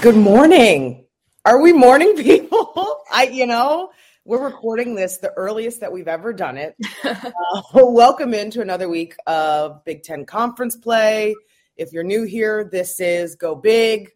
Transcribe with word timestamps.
Good 0.00 0.16
morning. 0.16 1.06
Are 1.44 1.60
we 1.60 1.72
morning 1.72 2.14
people? 2.14 3.02
I, 3.12 3.24
you 3.32 3.46
know, 3.46 3.90
we're 4.24 4.44
recording 4.44 4.94
this 4.94 5.18
the 5.18 5.32
earliest 5.32 5.80
that 5.80 5.90
we've 5.90 6.06
ever 6.06 6.32
done 6.32 6.56
it. 6.56 6.76
uh, 7.04 7.32
welcome 7.74 8.32
into 8.32 8.60
another 8.60 8.88
week 8.88 9.16
of 9.26 9.84
Big 9.84 10.04
Ten 10.04 10.24
conference 10.24 10.76
play. 10.76 11.34
If 11.76 11.92
you're 11.92 12.04
new 12.04 12.22
here, 12.22 12.68
this 12.70 13.00
is 13.00 13.34
Go 13.34 13.56
Big. 13.56 14.10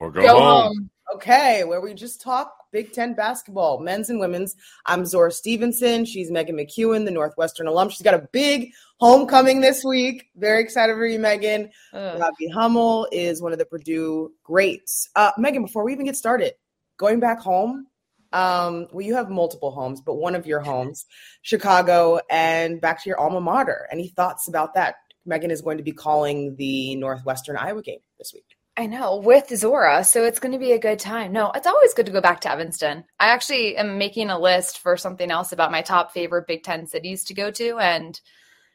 Or 0.00 0.10
go, 0.10 0.40
home. 0.40 0.90
Okay, 1.14 1.64
where 1.64 1.82
we 1.82 1.92
just 1.92 2.22
talk 2.22 2.54
Big 2.74 2.92
Ten 2.92 3.14
basketball, 3.14 3.78
men's 3.78 4.10
and 4.10 4.18
women's. 4.18 4.56
I'm 4.84 5.06
Zora 5.06 5.30
Stephenson. 5.30 6.04
She's 6.04 6.28
Meghan 6.28 6.60
McKeown, 6.60 7.04
the 7.04 7.12
Northwestern 7.12 7.68
alum. 7.68 7.88
She's 7.88 8.02
got 8.02 8.14
a 8.14 8.28
big 8.32 8.72
homecoming 8.98 9.60
this 9.60 9.84
week. 9.84 10.28
Very 10.34 10.60
excited 10.60 10.94
for 10.94 11.06
you, 11.06 11.20
Meghan. 11.20 11.70
Ugh. 11.92 12.20
Robbie 12.20 12.48
Hummel 12.48 13.06
is 13.12 13.40
one 13.40 13.52
of 13.52 13.60
the 13.60 13.64
Purdue 13.64 14.32
greats. 14.42 15.08
Uh, 15.14 15.30
Meghan, 15.38 15.62
before 15.62 15.84
we 15.84 15.92
even 15.92 16.06
get 16.06 16.16
started, 16.16 16.54
going 16.96 17.20
back 17.20 17.38
home, 17.38 17.86
um, 18.32 18.88
well, 18.90 19.06
you 19.06 19.14
have 19.14 19.30
multiple 19.30 19.70
homes, 19.70 20.00
but 20.00 20.14
one 20.14 20.34
of 20.34 20.44
your 20.44 20.58
homes, 20.58 21.06
Chicago, 21.42 22.18
and 22.28 22.80
back 22.80 23.00
to 23.04 23.08
your 23.08 23.20
alma 23.20 23.40
mater. 23.40 23.86
Any 23.92 24.08
thoughts 24.08 24.48
about 24.48 24.74
that? 24.74 24.96
Meghan 25.28 25.52
is 25.52 25.62
going 25.62 25.78
to 25.78 25.84
be 25.84 25.92
calling 25.92 26.56
the 26.56 26.96
Northwestern 26.96 27.56
Iowa 27.56 27.82
game 27.82 28.00
this 28.18 28.32
week. 28.34 28.56
I 28.76 28.86
know 28.86 29.18
with 29.18 29.56
Zora, 29.56 30.02
so 30.02 30.24
it's 30.24 30.40
going 30.40 30.52
to 30.52 30.58
be 30.58 30.72
a 30.72 30.80
good 30.80 30.98
time. 30.98 31.32
No, 31.32 31.52
it's 31.52 31.66
always 31.66 31.94
good 31.94 32.06
to 32.06 32.12
go 32.12 32.20
back 32.20 32.40
to 32.40 32.50
Evanston. 32.50 33.04
I 33.20 33.28
actually 33.28 33.76
am 33.76 33.98
making 33.98 34.30
a 34.30 34.38
list 34.38 34.80
for 34.80 34.96
something 34.96 35.30
else 35.30 35.52
about 35.52 35.70
my 35.70 35.82
top 35.82 36.12
favorite 36.12 36.48
Big 36.48 36.64
Ten 36.64 36.88
cities 36.88 37.22
to 37.24 37.34
go 37.34 37.52
to, 37.52 37.78
and 37.78 38.20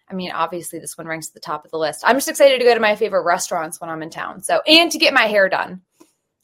I 0.10 0.14
mean, 0.14 0.32
obviously, 0.32 0.80
this 0.80 0.98
one 0.98 1.06
ranks 1.06 1.28
at 1.28 1.34
the 1.34 1.42
top 1.42 1.66
of 1.66 1.72
the 1.72 1.78
list. 1.78 2.04
I'm 2.06 2.16
just 2.16 2.30
excited 2.30 2.60
to 2.60 2.66
go 2.66 2.74
to 2.74 2.80
my 2.80 2.96
favorite 2.96 3.24
restaurants 3.24 3.82
when 3.82 3.90
I'm 3.90 4.02
in 4.02 4.10
town. 4.10 4.42
So, 4.42 4.62
and 4.66 4.90
to 4.92 4.98
get 4.98 5.14
my 5.14 5.26
hair 5.26 5.50
done, 5.50 5.82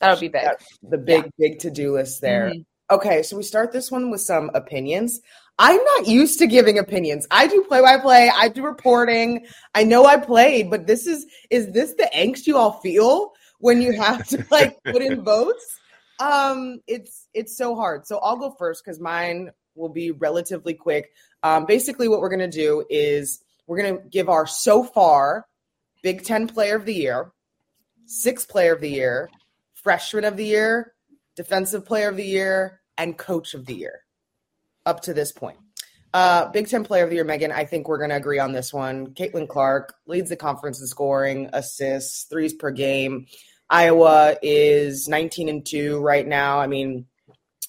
that'll 0.02 0.20
be 0.20 0.28
big. 0.28 0.44
That's 0.44 0.78
the 0.84 0.98
big, 0.98 1.30
big 1.40 1.60
to 1.60 1.72
do 1.72 1.94
list 1.94 2.20
there. 2.20 2.52
Mhm. 2.52 2.66
Okay, 2.92 3.24
so 3.24 3.38
we 3.38 3.44
start 3.44 3.72
this 3.72 3.90
one 3.90 4.12
with 4.12 4.22
some 4.22 4.52
opinions. 4.54 5.22
I'm 5.58 5.82
not 5.96 6.08
used 6.08 6.40
to 6.40 6.48
giving 6.48 6.78
opinions. 6.78 7.26
I 7.32 7.48
do 7.48 7.64
play 7.64 7.82
by 7.82 7.98
play, 7.98 8.30
I 8.36 8.50
do 8.50 8.64
reporting. 8.64 9.48
I 9.74 9.86
know 9.86 10.06
I 10.06 10.18
played, 10.18 10.70
but 10.70 10.86
this 10.86 11.08
is 11.08 11.26
is 11.50 11.72
this 11.72 11.94
the 11.94 12.10
angst 12.14 12.46
you 12.46 12.58
all 12.58 12.74
feel 12.82 13.34
when 13.66 13.82
you 13.82 13.94
have 13.94 14.26
to 14.28 14.46
like 14.52 14.82
put 14.84 15.02
in 15.02 15.24
votes? 15.24 15.80
Um 16.20 16.80
it's 16.88 17.28
it's 17.34 17.58
so 17.58 17.76
hard. 17.76 18.08
So 18.08 18.20
I'll 18.20 18.38
go 18.38 18.52
first 18.58 18.86
cuz 18.86 19.00
mine 19.00 19.52
will 19.76 19.90
be 19.90 20.12
relatively 20.12 20.74
quick. 20.74 21.12
Um 21.44 21.66
basically 21.66 22.08
what 22.08 22.22
we're 22.22 22.30
going 22.30 22.52
to 22.52 22.60
do 22.66 22.86
is 22.90 23.44
we're 23.68 23.82
going 23.82 23.98
to 23.98 24.10
give 24.10 24.30
our 24.30 24.46
so 24.46 24.84
far 24.84 25.48
Big 26.04 26.24
10 26.24 26.48
player 26.48 26.76
of 26.76 26.86
the 26.86 26.94
year, 26.94 27.32
sixth 28.06 28.48
player 28.48 28.74
of 28.74 28.82
the 28.82 28.90
year, 28.90 29.30
freshman 29.74 30.24
of 30.24 30.38
the 30.38 30.46
year, 30.46 30.94
defensive 31.36 31.84
player 31.84 32.10
of 32.10 32.16
the 32.16 32.24
year, 32.24 32.82
and 32.98 33.18
coach 33.18 33.54
of 33.54 33.66
the 33.66 33.74
year 33.74 34.02
up 34.86 35.02
to 35.02 35.14
this 35.14 35.32
point. 35.32 35.58
Uh, 36.14 36.50
Big 36.52 36.70
Ten 36.70 36.86
player 36.86 37.04
of 37.04 37.10
the 37.10 37.18
year, 37.18 37.26
Meghan, 37.26 37.52
I 37.52 37.66
think 37.66 37.90
we're 37.90 37.98
going 37.98 38.10
to 38.10 38.16
agree 38.16 38.40
on 38.40 38.54
this 38.54 38.74
one. 38.74 39.08
Caitlin 39.08 39.50
Clark 39.50 39.94
leads 40.08 40.30
the 40.30 40.38
conference 40.38 40.80
in 40.80 40.88
scoring, 40.88 41.50
assists, 41.52 42.24
threes 42.30 42.54
per 42.54 42.72
game. 42.72 43.26
Iowa 43.70 44.36
is 44.42 45.08
19 45.08 45.50
and 45.50 45.66
2 45.66 46.00
right 46.00 46.26
now. 46.26 46.60
I 46.60 46.68
mean, 46.68 47.06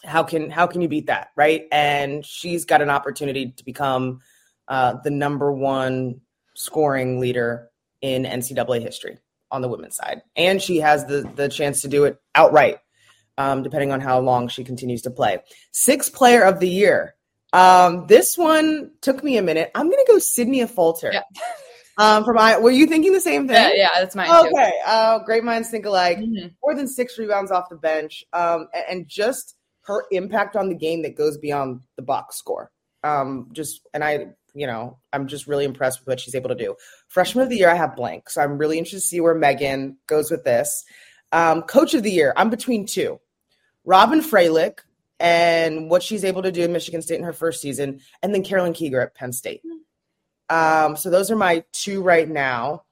how 0.04 0.22
can 0.22 0.50
how 0.50 0.66
can 0.66 0.80
you 0.80 0.88
beat 0.88 1.06
that, 1.06 1.28
right? 1.36 1.66
And 1.72 2.24
she's 2.24 2.64
got 2.64 2.82
an 2.82 2.90
opportunity 2.90 3.52
to 3.52 3.64
become 3.64 4.20
uh, 4.68 4.94
the 5.02 5.10
number 5.10 5.52
one 5.52 6.20
scoring 6.54 7.20
leader 7.20 7.70
in 8.00 8.24
NCAA 8.24 8.82
history 8.82 9.18
on 9.50 9.62
the 9.62 9.68
women's 9.68 9.96
side, 9.96 10.22
and 10.36 10.62
she 10.62 10.78
has 10.78 11.06
the 11.06 11.28
the 11.34 11.48
chance 11.48 11.82
to 11.82 11.88
do 11.88 12.04
it 12.04 12.20
outright, 12.34 12.78
um, 13.38 13.62
depending 13.62 13.92
on 13.92 14.00
how 14.00 14.20
long 14.20 14.48
she 14.48 14.64
continues 14.64 15.02
to 15.02 15.10
play. 15.10 15.38
Sixth 15.72 16.14
player 16.14 16.42
of 16.42 16.60
the 16.60 16.68
year. 16.68 17.14
Um, 17.52 18.06
this 18.06 18.36
one 18.36 18.90
took 19.00 19.24
me 19.24 19.38
a 19.38 19.42
minute. 19.42 19.70
I'm 19.74 19.88
to 19.90 20.12
go 20.12 20.18
Sydney 20.18 20.60
Affolter. 20.60 21.10
Yeah. 21.12 21.22
Um, 21.98 22.24
from 22.24 22.38
I, 22.38 22.58
were 22.58 22.70
you 22.70 22.86
thinking 22.86 23.12
the 23.12 23.20
same 23.20 23.48
thing? 23.48 23.56
Yeah, 23.56 23.70
yeah, 23.74 23.88
that's 24.00 24.14
mine 24.14 24.28
too. 24.28 24.50
Okay. 24.54 24.72
Uh, 24.86 25.18
great 25.20 25.44
minds 25.44 25.70
think 25.70 25.86
alike. 25.86 26.18
Mhm. 26.18 26.52
More 26.62 26.74
than 26.74 26.86
six 26.86 27.18
rebounds 27.18 27.50
off 27.50 27.68
the 27.70 27.76
bench, 27.76 28.24
um, 28.32 28.68
a- 28.74 28.90
and, 28.90 29.08
just 29.08 29.56
her 29.82 30.04
impact 30.10 30.56
on 30.56 30.68
the 30.68 30.74
game 30.74 31.02
that 31.02 31.16
goes 31.16 31.38
beyond 31.38 31.80
the 31.96 32.02
box 32.02 32.36
score. 32.36 32.70
Um, 33.02 33.48
just 33.52 33.80
and 33.94 34.02
I, 34.04 34.26
you 34.52 34.66
know, 34.66 34.98
I'm 35.12 35.26
just 35.26 35.46
really 35.46 35.64
impressed 35.64 36.00
with 36.00 36.08
what 36.08 36.20
she's 36.20 36.34
able 36.34 36.48
to 36.50 36.54
do. 36.54 36.74
Freshman 37.08 37.44
of 37.44 37.50
the 37.50 37.56
year, 37.56 37.70
I 37.70 37.74
have 37.76 37.96
blank, 37.96 38.28
so 38.28 38.42
I'm 38.42 38.58
really 38.58 38.78
interested 38.78 39.00
to 39.02 39.08
see 39.08 39.20
where 39.20 39.34
Meghan 39.34 39.96
goes 40.06 40.30
with 40.30 40.44
this. 40.44 40.84
Um, 41.32 41.62
Coach 41.62 41.94
of 41.94 42.02
the 42.02 42.10
year, 42.10 42.32
I'm 42.36 42.50
between 42.50 42.84
two: 42.84 43.20
Robyn 43.86 44.20
Fralick 44.20 44.80
and 45.18 45.88
what 45.88 46.02
she's 46.02 46.24
able 46.24 46.42
to 46.42 46.52
do 46.52 46.62
in 46.62 46.72
Michigan 46.72 47.00
State 47.00 47.18
in 47.18 47.24
her 47.24 47.32
first 47.32 47.62
season, 47.62 48.00
and 48.22 48.34
then 48.34 48.42
Carolyn 48.42 48.74
Kieger 48.74 49.02
at 49.02 49.14
Penn 49.14 49.32
State. 49.32 49.62
Um, 50.48 50.96
so 50.96 51.10
those 51.10 51.30
are 51.30 51.36
my 51.36 51.64
two 51.72 52.02
right 52.02 52.28
now 52.28 52.84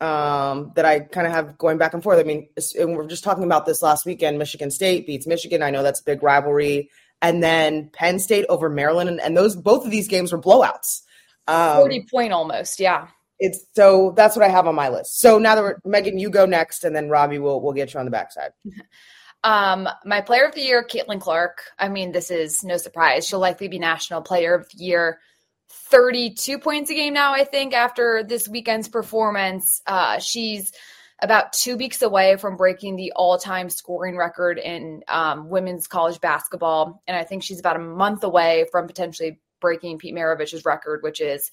um, 0.00 0.72
that 0.76 0.84
I 0.84 1.00
kind 1.00 1.26
of 1.26 1.32
have 1.32 1.56
going 1.58 1.78
back 1.78 1.94
and 1.94 2.02
forth. 2.02 2.18
I 2.18 2.24
mean, 2.24 2.48
and 2.78 2.90
we 2.90 2.96
we're 2.96 3.06
just 3.06 3.24
talking 3.24 3.44
about 3.44 3.66
this 3.66 3.82
last 3.82 4.06
weekend. 4.06 4.38
Michigan 4.38 4.70
State 4.70 5.06
beats 5.06 5.26
Michigan. 5.26 5.62
I 5.62 5.70
know 5.70 5.82
that's 5.82 6.00
a 6.00 6.04
big 6.04 6.22
rivalry. 6.22 6.90
And 7.22 7.42
then 7.42 7.90
Penn 7.92 8.18
State 8.18 8.44
over 8.48 8.68
Maryland, 8.68 9.08
and, 9.08 9.20
and 9.20 9.36
those 9.36 9.56
both 9.56 9.84
of 9.84 9.90
these 9.90 10.06
games 10.06 10.32
were 10.32 10.40
blowouts. 10.40 11.00
Um, 11.48 11.78
40 11.78 12.06
point 12.10 12.32
almost. 12.32 12.78
Yeah. 12.78 13.08
it's 13.38 13.64
so 13.74 14.12
that's 14.16 14.36
what 14.36 14.44
I 14.44 14.48
have 14.48 14.66
on 14.66 14.74
my 14.74 14.90
list. 14.90 15.20
So 15.20 15.38
now 15.38 15.54
that 15.54 15.62
we're 15.62 15.80
Meghan, 15.80 16.20
you 16.20 16.28
go 16.28 16.44
next, 16.44 16.84
and 16.84 16.94
then 16.94 17.08
Robbie 17.08 17.38
will 17.38 17.62
will 17.62 17.72
get 17.72 17.94
you 17.94 18.00
on 18.00 18.06
the 18.06 18.10
backside. 18.10 18.50
Um, 19.44 19.88
my 20.04 20.22
player 20.22 20.44
of 20.44 20.56
the 20.56 20.62
year, 20.62 20.84
Caitlin 20.84 21.20
Clark. 21.20 21.62
I 21.78 21.88
mean, 21.88 22.10
this 22.10 22.32
is 22.32 22.64
no 22.64 22.78
surprise. 22.78 23.28
She'll 23.28 23.38
likely 23.38 23.68
be 23.68 23.78
national 23.78 24.22
player 24.22 24.54
of 24.56 24.68
the 24.70 24.82
year. 24.82 25.20
32 25.68 26.58
points 26.58 26.90
a 26.90 26.94
game 26.94 27.14
now, 27.14 27.32
I 27.32 27.44
think, 27.44 27.74
after 27.74 28.22
this 28.22 28.48
weekend's 28.48 28.88
performance. 28.88 29.82
Uh, 29.86 30.18
she's 30.18 30.72
about 31.22 31.52
two 31.52 31.76
weeks 31.76 32.02
away 32.02 32.36
from 32.36 32.56
breaking 32.56 32.96
the 32.96 33.12
all 33.16 33.38
time 33.38 33.70
scoring 33.70 34.16
record 34.16 34.58
in 34.58 35.02
um, 35.08 35.48
women's 35.48 35.86
college 35.86 36.20
basketball. 36.20 37.02
And 37.06 37.16
I 37.16 37.24
think 37.24 37.42
she's 37.42 37.60
about 37.60 37.76
a 37.76 37.80
month 37.80 38.24
away 38.24 38.66
from 38.70 38.86
potentially 38.86 39.40
breaking 39.60 39.98
Pete 39.98 40.14
Maravich's 40.14 40.64
record, 40.64 41.02
which 41.02 41.20
is 41.20 41.50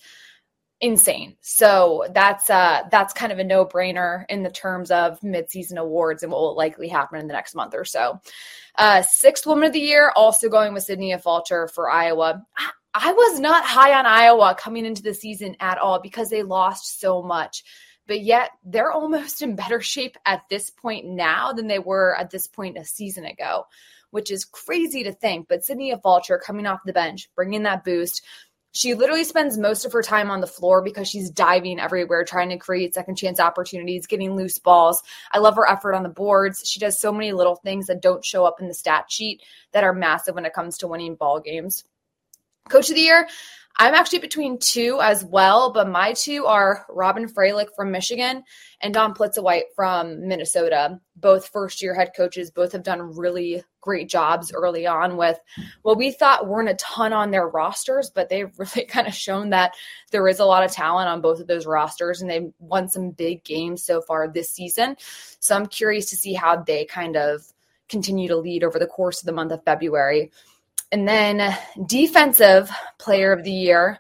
insane. 0.82 1.38
So 1.40 2.06
that's 2.14 2.50
uh 2.50 2.82
that's 2.92 3.14
kind 3.14 3.32
of 3.32 3.40
a 3.40 3.44
no-brainer 3.44 4.26
in 4.28 4.44
the 4.44 4.50
terms 4.50 4.92
of 4.92 5.18
midseason 5.22 5.78
awards 5.78 6.24
and 6.24 6.32
what 6.32 6.42
will 6.42 6.58
likely 6.58 6.90
happen 6.90 7.20
in 7.20 7.28
the 7.28 7.34
next 7.34 7.56
month 7.56 7.74
or 7.74 7.86
so. 7.86 8.20
Uh 8.78 9.02
sixth 9.02 9.48
woman 9.48 9.64
of 9.64 9.72
the 9.72 9.80
year, 9.80 10.12
also 10.14 10.50
going 10.50 10.74
with 10.74 10.84
Sydney 10.84 11.14
Affolter 11.14 11.70
for 11.70 11.90
Iowa. 11.90 12.46
I, 12.94 13.12
was 13.12 13.40
not 13.40 13.66
high 13.66 13.98
on 13.98 14.06
Iowa 14.06 14.56
coming 14.58 14.86
into 14.86 15.02
the 15.02 15.14
season 15.14 15.56
at 15.60 15.78
all 15.78 16.00
because 16.00 16.30
they 16.30 16.44
lost 16.44 17.00
so 17.00 17.22
much. 17.22 17.64
But 18.06 18.22
yet 18.22 18.52
they're 18.64 18.92
almost 18.92 19.42
in 19.44 19.56
better 19.56 19.82
shape 19.82 20.18
at 20.26 20.44
this 20.50 20.70
point 20.70 21.06
now 21.06 21.54
than 21.54 21.68
they 21.68 21.80
were 21.80 22.16
at 22.18 22.30
this 22.30 22.48
point 22.48 22.78
a 22.78 22.86
season 22.86 23.26
ago 23.26 23.66
which 24.14 24.30
is 24.30 24.46
crazy 24.46 25.04
to 25.04 25.12
think. 25.12 25.48
But 25.50 25.66
Sydney 25.66 25.92
Affolter 25.92 26.38
coming 26.38 26.68
off 26.68 26.82
the 26.86 26.94
bench, 26.94 27.30
bringing 27.36 27.64
that 27.64 27.84
boost. 27.84 28.24
She 28.72 28.94
literally 28.94 29.24
spends 29.24 29.58
most 29.58 29.86
of 29.86 29.92
her 29.92 30.04
time 30.04 30.30
on 30.30 30.40
the 30.40 30.46
floor 30.46 30.84
because 30.84 31.08
she's 31.08 31.32
diving 31.32 31.80
everywhere, 31.80 32.24
trying 32.24 32.50
to 32.50 32.58
create 32.58 32.94
second 32.94 33.16
chance 33.16 33.40
opportunities, 33.40 34.06
getting 34.06 34.36
loose 34.36 34.60
balls. 34.60 35.02
I 35.32 35.40
love 35.40 35.56
her 35.56 35.68
effort 35.68 35.96
on 35.96 36.04
the 36.04 36.10
boards. 36.10 36.68
She 36.68 36.80
does 36.80 37.00
so 37.00 37.12
many 37.12 37.34
little 37.34 37.56
things 37.56 37.88
that 37.88 38.04
don't 38.04 38.24
show 38.24 38.46
up 38.46 38.62
in 38.62 38.68
the 38.68 38.74
stat 38.76 39.06
sheet 39.10 39.42
that 39.72 39.84
are 39.84 39.94
massive 39.94 40.36
when 40.36 40.46
it 40.46 40.54
comes 40.54 40.78
to 40.78 40.88
winning 40.88 41.16
ball 41.16 41.40
games. 41.40 41.84
Coach 42.70 42.90
of 42.90 42.96
the 42.96 43.02
year, 43.02 43.28
I'm 43.78 43.96
actually 43.96 44.20
between 44.20 44.60
two 44.60 45.00
as 45.02 45.26
well, 45.26 45.74
but 45.74 45.90
my 45.90 46.14
two 46.14 46.46
are 46.46 46.86
Robyn 46.90 47.28
Fralick 47.28 47.68
from 47.76 47.92
Michigan 47.92 48.44
and 48.82 48.94
Dawn 48.94 49.16
Plitzuweit 49.16 49.64
from 49.76 50.28
Minnesota. 50.28 51.00
Both 51.16 51.48
first 51.48 51.82
year 51.82 51.96
head 51.96 52.12
coaches, 52.16 52.52
both 52.52 52.72
have 52.72 52.84
done 52.84 53.16
really 53.16 53.64
great 53.82 54.10
jobs 54.10 54.54
early 54.54 54.86
on 54.86 55.18
with 55.18 55.40
what 55.82 55.98
we 55.98 56.12
thought 56.12 56.48
weren't 56.48 56.70
a 56.70 56.76
ton 56.76 57.14
on 57.14 57.32
their 57.32 57.48
rosters, 57.48 58.12
but 58.14 58.30
they've 58.30 58.52
really 58.60 58.86
kind 58.86 59.08
of 59.08 59.14
shown 59.14 59.50
that 59.50 59.74
there 60.12 60.28
is 60.28 60.40
a 60.40 60.46
lot 60.46 60.64
of 60.64 60.72
talent 60.72 61.10
on 61.10 61.20
both 61.20 61.40
of 61.40 61.48
those 61.48 61.66
rosters 61.66 62.22
and 62.22 62.30
they've 62.30 62.54
won 62.60 62.88
some 62.88 63.10
big 63.10 63.44
games 63.44 63.84
so 63.84 64.02
far 64.02 64.28
this 64.28 64.50
season. 64.50 64.96
So 65.40 65.56
I'm 65.56 65.66
curious 65.66 66.10
to 66.12 66.16
see 66.16 66.34
how 66.34 66.62
they 66.62 66.86
kind 66.86 67.18
of 67.18 67.42
continue 67.90 68.28
to 68.28 68.38
lead 68.38 68.64
over 68.64 68.78
the 68.78 68.88
course 68.88 69.22
of 69.22 69.26
the 69.26 69.34
month 69.34 69.52
of 69.52 69.64
February. 69.66 70.32
And 70.94 71.08
then 71.08 71.58
defensive 71.88 72.70
player 73.00 73.32
of 73.32 73.44
the 73.44 73.52
year, 73.52 73.98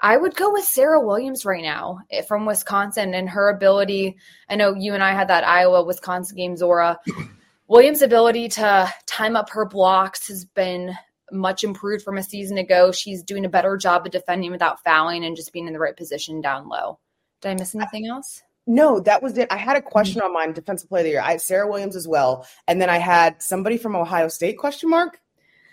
I 0.00 0.16
would 0.16 0.34
go 0.34 0.50
with 0.50 0.64
Serah 0.64 1.04
Williams 1.04 1.44
right 1.44 1.62
now 1.62 1.98
eh, 2.10 2.22
from 2.22 2.46
Wisconsin 2.46 3.12
and 3.12 3.28
her 3.28 3.50
ability. 3.50 4.16
I 4.48 4.56
know 4.56 4.74
you 4.74 4.94
and 4.94 5.02
I 5.02 5.12
had 5.12 5.28
that 5.28 5.46
Iowa 5.46 5.84
Wisconsin 5.84 6.38
game, 6.38 6.56
Zora. 6.56 6.98
Williams' 7.68 8.00
ability 8.00 8.48
to 8.48 8.90
time 9.04 9.36
up 9.36 9.50
her 9.50 9.66
blocks 9.66 10.28
has 10.28 10.46
been 10.46 10.96
much 11.30 11.64
improved 11.64 12.02
from 12.02 12.16
a 12.16 12.22
season 12.22 12.56
ago. 12.56 12.92
She's 12.92 13.22
doing 13.22 13.44
a 13.44 13.50
better 13.50 13.76
job 13.76 14.06
of 14.06 14.12
defending 14.12 14.52
without 14.52 14.82
fouling 14.82 15.26
and 15.26 15.36
just 15.36 15.52
being 15.52 15.66
in 15.66 15.74
the 15.74 15.78
right 15.78 15.96
position 15.96 16.40
down 16.40 16.66
low. 16.66 16.98
Did 17.42 17.50
I 17.50 17.54
miss 17.56 17.74
anything 17.74 18.06
else? 18.06 18.42
No, 18.66 19.00
that 19.00 19.22
was 19.22 19.36
it. 19.36 19.48
I 19.52 19.58
had 19.58 19.76
a 19.76 19.82
question 19.82 20.22
on 20.22 20.32
mine, 20.32 20.54
defensive 20.54 20.88
player 20.88 21.00
of 21.00 21.04
the 21.04 21.10
year. 21.10 21.20
I 21.20 21.32
had 21.32 21.40
Serah 21.40 21.68
Williams 21.68 21.94
as 21.94 22.08
well, 22.08 22.46
and 22.66 22.80
then 22.80 22.88
I 22.88 22.96
had 22.96 23.42
somebody 23.42 23.76
from 23.76 23.96
Ohio 23.96 24.28
State 24.28 24.56
question 24.56 24.88
mark. 24.88 25.18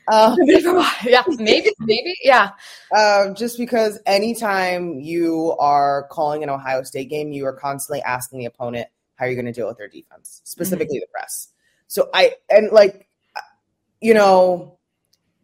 Uh, 0.10 0.36
yeah, 1.04 1.24
maybe, 1.38 1.72
maybe, 1.80 2.16
yeah. 2.24 2.52
Uh, 2.96 3.34
just 3.34 3.58
because 3.58 4.00
anytime 4.06 5.00
you 5.00 5.56
are 5.60 6.08
calling 6.10 6.44
an 6.44 6.50
Ohio 6.50 6.84
State 6.84 7.10
game, 7.10 7.32
you 7.32 7.46
are 7.46 7.54
constantly 7.54 8.02
asking 8.02 8.40
the 8.40 8.46
opponent 8.46 8.88
how 9.16 9.26
you're 9.26 9.36
going 9.36 9.46
to 9.46 9.52
deal 9.52 9.68
with 9.68 9.78
their 9.78 9.88
defense, 9.88 10.42
specifically 10.46 10.98
mm-hmm. 10.98 11.02
the 11.02 11.20
press. 11.20 11.50
So 11.88 12.10
I 12.14 12.34
and 12.50 12.72
like, 12.72 13.08
you 14.02 14.14
know, 14.14 14.80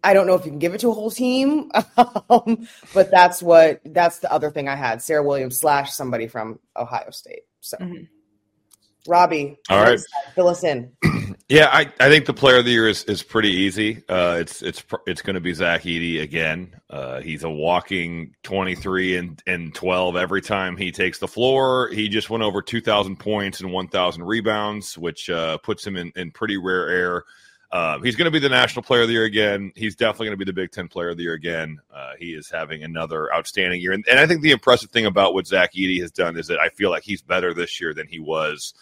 I 0.03 0.13
don't 0.13 0.27
know 0.27 0.35
if 0.35 0.45
you 0.45 0.51
can 0.51 0.59
give 0.59 0.73
it 0.73 0.79
to 0.81 0.89
a 0.89 0.93
whole 0.93 1.11
team, 1.11 1.71
um, 2.29 2.67
but 2.93 3.11
that's 3.11 3.43
what 3.43 3.81
that's 3.85 4.19
the 4.19 4.31
other 4.31 4.49
thing 4.49 4.67
I 4.67 4.75
had: 4.75 4.99
Serah 4.99 5.25
Williams 5.25 5.59
slash 5.59 5.91
somebody 5.91 6.27
from 6.27 6.59
Ohio 6.75 7.11
State. 7.11 7.43
So. 7.61 7.77
Mm-hmm. 7.77 8.03
Robbie, 9.07 9.55
all 9.69 9.83
right, 9.83 9.99
fill 10.33 10.47
us 10.47 10.63
in. 10.63 10.91
Yeah, 11.47 11.69
I, 11.71 11.81
I 11.99 12.09
think 12.09 12.25
the 12.25 12.33
player 12.33 12.57
of 12.57 12.65
the 12.65 12.71
year 12.71 12.87
is, 12.87 13.03
is 13.03 13.21
pretty 13.21 13.51
easy. 13.51 14.03
Uh, 14.09 14.37
it's 14.39 14.63
it's 14.63 14.83
it's 15.05 15.21
going 15.21 15.35
to 15.35 15.41
be 15.41 15.53
Zach 15.53 15.83
Edey 15.83 16.19
again. 16.23 16.75
Uh, 16.89 17.21
he's 17.21 17.43
a 17.43 17.49
walking 17.49 18.33
twenty 18.41 18.73
three 18.73 19.15
and 19.15 19.39
and 19.45 19.73
twelve 19.75 20.15
every 20.15 20.41
time 20.41 20.75
he 20.75 20.91
takes 20.91 21.19
the 21.19 21.27
floor. 21.27 21.89
He 21.89 22.09
just 22.09 22.31
went 22.31 22.43
over 22.43 22.63
two 22.63 22.81
thousand 22.81 23.17
points 23.17 23.61
and 23.61 23.71
one 23.71 23.87
thousand 23.89 24.23
rebounds, 24.23 24.97
which 24.97 25.29
uh, 25.29 25.59
puts 25.59 25.85
him 25.85 25.97
in, 25.97 26.11
in 26.15 26.31
pretty 26.31 26.57
rare 26.57 26.89
air. 26.89 27.23
Uh, 27.71 27.99
he's 27.99 28.15
going 28.15 28.25
to 28.25 28.31
be 28.31 28.39
the 28.39 28.49
national 28.49 28.81
player 28.81 29.01
of 29.01 29.07
the 29.07 29.13
year 29.13 29.25
again. 29.25 29.71
He's 29.75 29.95
definitely 29.95 30.27
going 30.27 30.39
to 30.39 30.45
be 30.45 30.49
the 30.49 30.53
Big 30.53 30.71
Ten 30.71 30.87
player 30.87 31.09
of 31.09 31.17
the 31.17 31.23
year 31.23 31.33
again. 31.33 31.79
Uh, 31.93 32.13
he 32.17 32.33
is 32.33 32.49
having 32.49 32.83
another 32.83 33.31
outstanding 33.31 33.81
year, 33.81 33.91
and, 33.91 34.03
and 34.09 34.17
I 34.17 34.25
think 34.25 34.41
the 34.41 34.51
impressive 34.51 34.89
thing 34.89 35.05
about 35.05 35.35
what 35.35 35.45
Zach 35.45 35.73
Edey 35.73 36.01
has 36.01 36.09
done 36.09 36.37
is 36.37 36.47
that 36.47 36.57
I 36.59 36.69
feel 36.69 36.89
like 36.89 37.03
he's 37.03 37.21
better 37.21 37.53
this 37.53 37.79
year 37.79 37.93
than 37.93 38.07
he 38.07 38.19
was 38.19 38.73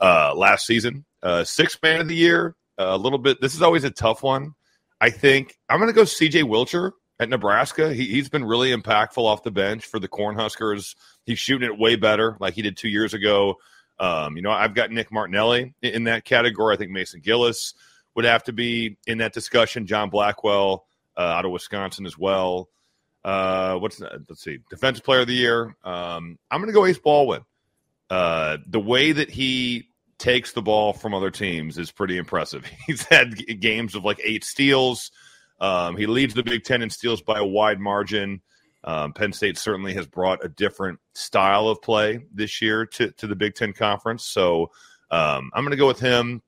uh, 0.00 0.34
last 0.34 0.66
season. 0.66 1.04
Uh, 1.22 1.44
sixth 1.44 1.78
man 1.82 2.00
of 2.00 2.08
the 2.08 2.14
year, 2.14 2.54
a 2.78 2.96
little 2.96 3.18
bit. 3.18 3.40
This 3.40 3.54
is 3.54 3.62
always 3.62 3.84
a 3.84 3.90
tough 3.90 4.22
one. 4.22 4.54
I 5.00 5.10
think 5.10 5.58
I'm 5.68 5.78
going 5.78 5.90
to 5.90 5.94
go 5.94 6.02
CJ 6.02 6.44
Wilcher 6.44 6.92
at 7.20 7.28
Nebraska. 7.28 7.92
He, 7.92 8.06
he's 8.06 8.28
been 8.28 8.44
really 8.44 8.74
impactful 8.74 9.18
off 9.18 9.42
the 9.42 9.50
bench 9.50 9.86
for 9.86 9.98
the 9.98 10.08
Cornhuskers. 10.08 10.94
He's 11.24 11.38
shooting 11.38 11.68
it 11.68 11.78
way 11.78 11.96
better, 11.96 12.36
like 12.40 12.54
he 12.54 12.62
did 12.62 12.76
two 12.76 12.88
years 12.88 13.14
ago. 13.14 13.56
Um, 14.00 14.36
you 14.36 14.42
know, 14.42 14.50
I've 14.50 14.74
got 14.74 14.90
Nick 14.90 15.10
Martinelli 15.10 15.74
in, 15.82 15.94
in, 15.94 16.04
that 16.04 16.24
category. 16.24 16.74
I 16.74 16.78
think 16.78 16.92
Mason 16.92 17.20
Gillis 17.20 17.74
would 18.14 18.24
have 18.24 18.44
to 18.44 18.52
be 18.52 18.96
in 19.06 19.18
that 19.18 19.32
discussion. 19.32 19.86
John 19.86 20.08
Blackwell 20.08 20.86
uh, 21.16 21.22
out 21.22 21.44
of 21.44 21.50
Wisconsin 21.50 22.06
as 22.06 22.16
well. 22.16 22.68
Uh, 23.24 23.76
what's 23.76 23.96
that? 23.98 24.12
Let's 24.28 24.42
see, 24.42 24.58
defensive 24.70 25.04
player 25.04 25.20
of 25.20 25.26
the 25.26 25.34
year. 25.34 25.76
Um, 25.82 26.38
I'm 26.50 26.60
going 26.60 26.68
to 26.68 26.72
go 26.72 26.86
Ace 26.86 26.98
Baldwin. 26.98 27.42
Uh, 28.08 28.58
the 28.66 28.80
way 28.80 29.12
that 29.12 29.28
he 29.28 29.87
takes 30.18 30.52
the 30.52 30.62
ball 30.62 30.92
from 30.92 31.14
other 31.14 31.30
teams 31.30 31.78
is 31.78 31.90
pretty 31.90 32.16
impressive. 32.16 32.64
He's 32.86 33.04
had 33.04 33.36
games 33.60 33.94
of 33.94 34.04
like 34.04 34.20
eight 34.24 34.44
steals. 34.44 35.10
Um, 35.60 35.96
he 35.96 36.06
leads 36.06 36.34
the 36.34 36.42
Big 36.42 36.64
Ten 36.64 36.82
in 36.82 36.90
steals 36.90 37.22
by 37.22 37.38
a 37.38 37.44
wide 37.44 37.80
margin. 37.80 38.42
Um, 38.84 39.12
Penn 39.12 39.32
State 39.32 39.58
certainly 39.58 39.92
has 39.94 40.06
brought 40.06 40.44
a 40.44 40.48
different 40.48 41.00
style 41.14 41.68
of 41.68 41.82
play 41.82 42.20
this 42.32 42.62
year 42.62 42.86
to, 42.86 43.10
to 43.12 43.26
the 43.26 43.34
Big 43.34 43.54
Ten 43.54 43.72
Conference. 43.72 44.24
So 44.24 44.70
um, 45.10 45.50
I'm 45.52 45.64
going 45.64 45.72
to 45.72 45.76
go 45.76 45.88
with 45.88 45.98
him, 45.98 46.42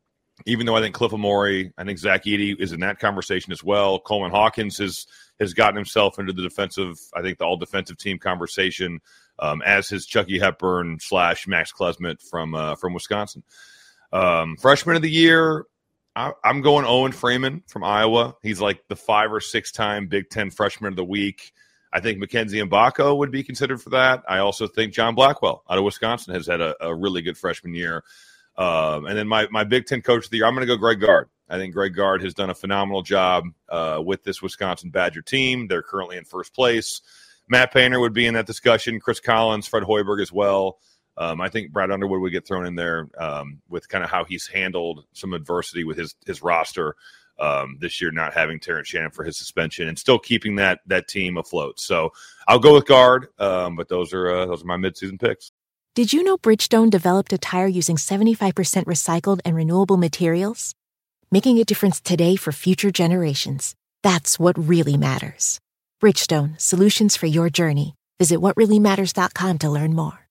even 0.46 0.64
though 0.64 0.76
I 0.76 0.80
think 0.80 0.94
Cliff 0.94 1.12
Omoruyi, 1.12 1.72
I 1.76 1.84
think 1.84 1.98
Zach 1.98 2.24
Edey 2.24 2.58
is 2.58 2.72
in 2.72 2.80
that 2.80 3.00
conversation 3.00 3.52
as 3.52 3.64
well. 3.64 3.98
Coleman 3.98 4.30
Hawkins 4.30 4.78
has 4.78 5.06
has 5.40 5.54
gotten 5.54 5.74
himself 5.74 6.18
into 6.18 6.34
the 6.34 6.42
defensive, 6.42 6.98
I 7.14 7.22
think 7.22 7.38
the 7.38 7.46
all 7.46 7.56
defensive 7.56 7.96
team 7.96 8.18
conversation 8.18 9.00
um, 9.40 9.62
as 9.62 9.88
his 9.88 10.06
Chucky 10.06 10.38
Hepburn 10.38 10.98
slash 11.00 11.48
Max 11.48 11.72
Klesmit 11.72 12.20
from 12.28 12.54
uh, 12.54 12.76
from 12.76 12.94
Wisconsin. 12.94 13.42
Um, 14.12 14.56
freshman 14.56 14.96
of 14.96 15.02
the 15.02 15.10
year, 15.10 15.64
I, 16.14 16.32
am 16.44 16.60
going 16.60 16.84
Owen 16.84 17.12
Freeman 17.12 17.62
from 17.66 17.82
Iowa. 17.84 18.36
He's 18.42 18.60
like 18.60 18.86
the 18.88 18.96
five 18.96 19.32
or 19.32 19.40
six 19.40 19.72
time 19.72 20.06
Big 20.06 20.28
Ten 20.30 20.50
freshman 20.50 20.92
of 20.92 20.96
the 20.96 21.04
week. 21.04 21.52
I 21.92 22.00
think 22.00 22.18
Mackenzie 22.18 22.60
Mgbako 22.60 23.16
would 23.18 23.32
be 23.32 23.42
considered 23.42 23.82
for 23.82 23.90
that. 23.90 24.22
I 24.28 24.38
also 24.38 24.68
think 24.68 24.92
John 24.92 25.14
Blackwell 25.14 25.64
out 25.68 25.78
of 25.78 25.84
Wisconsin 25.84 26.34
has 26.34 26.46
had 26.46 26.60
a, 26.60 26.76
a 26.80 26.94
really 26.94 27.22
good 27.22 27.36
freshman 27.36 27.74
year. 27.74 28.04
Um, 28.56 29.06
and 29.06 29.16
then 29.16 29.26
my, 29.26 29.48
my 29.50 29.64
Big 29.64 29.86
Ten 29.86 30.02
coach 30.02 30.24
of 30.24 30.30
the 30.30 30.38
year, 30.38 30.46
I'm 30.46 30.54
going 30.54 30.66
to 30.66 30.72
go 30.72 30.76
Greg 30.76 31.00
Gard. 31.00 31.28
I 31.48 31.56
think 31.56 31.74
Greg 31.74 31.94
Gard 31.94 32.22
has 32.22 32.34
done 32.34 32.50
a 32.50 32.54
phenomenal 32.54 33.02
job 33.02 33.44
uh, 33.68 34.00
with 34.04 34.22
this 34.22 34.40
Wisconsin 34.40 34.90
Badger 34.90 35.22
team. 35.22 35.66
They're 35.66 35.82
currently 35.82 36.16
in 36.16 36.24
first 36.24 36.54
place. 36.54 37.00
Matt 37.50 37.72
Painter 37.72 37.98
would 37.98 38.14
be 38.14 38.26
in 38.26 38.34
that 38.34 38.46
discussion. 38.46 39.00
Chris 39.00 39.20
Collins, 39.20 39.66
Fred 39.66 39.82
Hoiberg 39.82 40.22
as 40.22 40.32
well. 40.32 40.78
Um, 41.16 41.40
I 41.40 41.48
think 41.48 41.72
Brad 41.72 41.90
Underwood 41.90 42.20
would 42.20 42.32
get 42.32 42.46
thrown 42.46 42.64
in 42.64 42.76
there 42.76 43.10
um, 43.18 43.60
with 43.68 43.88
kind 43.88 44.04
of 44.04 44.08
how 44.08 44.24
he's 44.24 44.46
handled 44.46 45.04
some 45.12 45.34
adversity 45.34 45.84
with 45.84 45.98
his 45.98 46.14
his 46.24 46.42
roster 46.42 46.94
um, 47.40 47.76
this 47.80 48.00
year, 48.00 48.12
not 48.12 48.32
having 48.32 48.60
Terrence 48.60 48.88
Shannon 48.88 49.10
for 49.10 49.24
his 49.24 49.36
suspension 49.36 49.88
and 49.88 49.98
still 49.98 50.18
keeping 50.18 50.54
that 50.56 50.80
that 50.86 51.08
team 51.08 51.36
afloat. 51.36 51.80
So 51.80 52.12
I'll 52.46 52.60
go 52.60 52.74
with 52.74 52.86
Gard, 52.86 53.26
um, 53.38 53.76
but 53.76 53.88
those 53.88 54.14
are 54.14 54.30
uh, 54.30 54.46
those 54.46 54.62
are 54.62 54.66
my 54.66 54.76
midseason 54.76 55.20
picks. 55.20 55.50
Did 55.96 56.12
you 56.12 56.22
know 56.22 56.38
Bridgestone 56.38 56.88
developed 56.88 57.32
a 57.32 57.38
tire 57.38 57.66
using 57.66 57.96
75% 57.96 58.52
recycled 58.84 59.40
and 59.44 59.56
renewable 59.56 59.96
materials, 59.96 60.72
making 61.32 61.58
a 61.58 61.64
difference 61.64 62.00
today 62.00 62.36
for 62.36 62.52
future 62.52 62.92
generations? 62.92 63.74
That's 64.04 64.38
what 64.38 64.56
really 64.56 64.96
matters. 64.96 65.60
Bridgestone, 66.00 66.60
solutions 66.60 67.16
for 67.16 67.26
your 67.26 67.50
journey. 67.50 67.94
Visit 68.18 68.40
whatreallymatters.com 68.40 69.58
to 69.58 69.70
learn 69.70 69.94
more. 69.94 70.26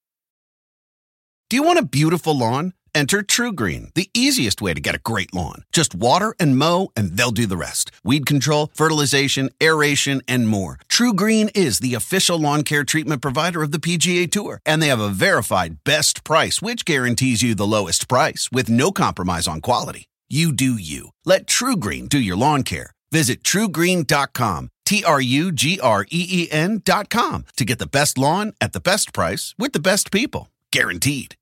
Do 1.50 1.56
you 1.56 1.64
want 1.64 1.80
a 1.80 1.84
beautiful 1.84 2.38
lawn? 2.38 2.74
Enter 2.94 3.22
TruGreen, 3.22 3.94
the 3.94 4.10
easiest 4.14 4.62
way 4.62 4.74
to 4.74 4.80
get 4.82 4.96
a 4.96 5.00
great 5.00 5.34
lawn. 5.34 5.64
Just 5.72 5.94
water 5.94 6.36
and 6.40 6.58
mow, 6.58 6.92
and 6.96 7.16
they'll 7.16 7.32
do 7.32 7.46
the 7.46 7.58
rest. 7.58 7.92
Weed 8.04 8.26
control, 8.26 8.72
fertilization, 8.74 9.50
aeration, 9.62 10.22
and 10.28 10.48
more. 10.48 10.80
TruGreen 10.90 11.50
is 11.56 11.80
the 11.80 11.94
official 11.94 12.40
lawn 12.40 12.64
care 12.64 12.84
treatment 12.84 13.22
provider 13.22 13.62
of 13.62 13.72
the 13.72 13.80
PGA 13.80 14.32
Tour, 14.32 14.60
and 14.66 14.82
they 14.82 14.88
have 14.88 15.00
a 15.00 15.10
verified 15.10 15.78
best 15.84 16.24
price, 16.24 16.62
which 16.62 16.86
guarantees 16.86 17.42
you 17.42 17.56
the 17.56 17.68
lowest 17.68 18.08
price 18.08 18.50
with 18.52 18.70
no 18.70 18.92
compromise 18.92 19.48
on 19.48 19.62
quality. 19.62 20.06
You 20.30 20.52
do 20.52 20.74
you. 20.74 21.10
Let 21.26 21.48
TruGreen 21.48 22.10
do 22.10 22.20
your 22.20 22.38
lawn 22.38 22.64
care. 22.64 22.92
Visit 23.12 23.44
trugreen.com 23.44 24.70
T 24.89 25.03
R 25.03 25.22
U 25.22 25.51
G 25.51 25.79
R 25.79 26.03
E 26.10 26.27
E 26.31 26.48
N 26.51 26.81
dot 26.84 27.12
com 27.12 27.46
to 27.58 27.63
get 27.63 27.77
the 27.77 27.86
best 27.86 28.17
lawn 28.17 28.53
at 28.60 28.74
the 28.74 28.79
best 28.79 29.13
price 29.13 29.53
with 29.55 29.72
the 29.74 29.79
best 29.79 30.12
people. 30.12 30.50
Guaranteed. 30.72 31.36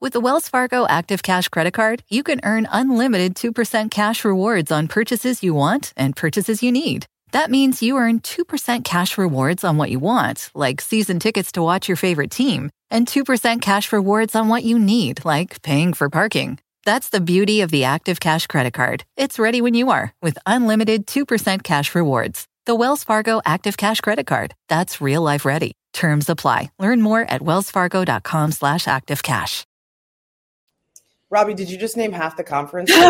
With 0.00 0.14
the 0.14 0.20
Wells 0.20 0.48
Fargo 0.48 0.86
Active 0.86 1.22
Cash 1.22 1.48
Credit 1.48 1.74
Card, 1.74 2.02
you 2.08 2.22
can 2.22 2.40
earn 2.42 2.66
unlimited 2.72 3.34
2% 3.34 3.90
cash 3.90 4.24
rewards 4.24 4.72
on 4.72 4.88
purchases 4.88 5.42
you 5.42 5.52
want 5.52 5.92
and 5.98 6.16
purchases 6.16 6.62
you 6.62 6.72
need. 6.72 7.04
That 7.32 7.50
means 7.50 7.82
you 7.82 7.98
earn 7.98 8.20
2% 8.20 8.84
cash 8.84 9.18
rewards 9.18 9.62
on 9.62 9.76
what 9.76 9.90
you 9.90 9.98
want, 9.98 10.50
like 10.54 10.80
season 10.80 11.18
tickets 11.18 11.52
to 11.52 11.62
watch 11.62 11.88
your 11.88 11.96
favorite 11.96 12.30
team, 12.30 12.70
and 12.90 13.06
2% 13.06 13.60
cash 13.60 13.92
rewards 13.92 14.34
on 14.34 14.48
what 14.48 14.64
you 14.64 14.78
need, 14.78 15.26
like 15.26 15.60
paying 15.60 15.92
for 15.92 16.08
parking. 16.08 16.58
That's 16.84 17.08
the 17.08 17.20
beauty 17.20 17.62
of 17.62 17.70
the 17.70 17.84
Active 17.84 18.20
Cash 18.20 18.46
credit 18.46 18.74
card. 18.74 19.04
It's 19.16 19.38
ready 19.38 19.62
when 19.62 19.72
you 19.72 19.90
are 19.90 20.12
with 20.20 20.36
unlimited 20.44 21.06
2% 21.06 21.62
cash 21.62 21.94
rewards. 21.94 22.46
The 22.66 22.74
Wells 22.74 23.04
Fargo 23.04 23.40
Active 23.44 23.76
Cash 23.76 24.00
credit 24.02 24.26
card. 24.26 24.54
That's 24.68 25.00
real 25.00 25.22
life 25.22 25.44
ready. 25.46 25.72
Terms 25.94 26.28
apply. 26.28 26.70
Learn 26.78 27.00
more 27.00 27.20
at 27.22 27.40
wellsfargo.com 27.40 28.52
slash 28.52 28.84
activecash. 28.84 29.64
Robbie, 31.30 31.54
did 31.54 31.70
you 31.70 31.78
just 31.78 31.96
name 31.96 32.12
half 32.12 32.36
the 32.36 32.44
conference? 32.44 32.90
yeah, 32.90 33.08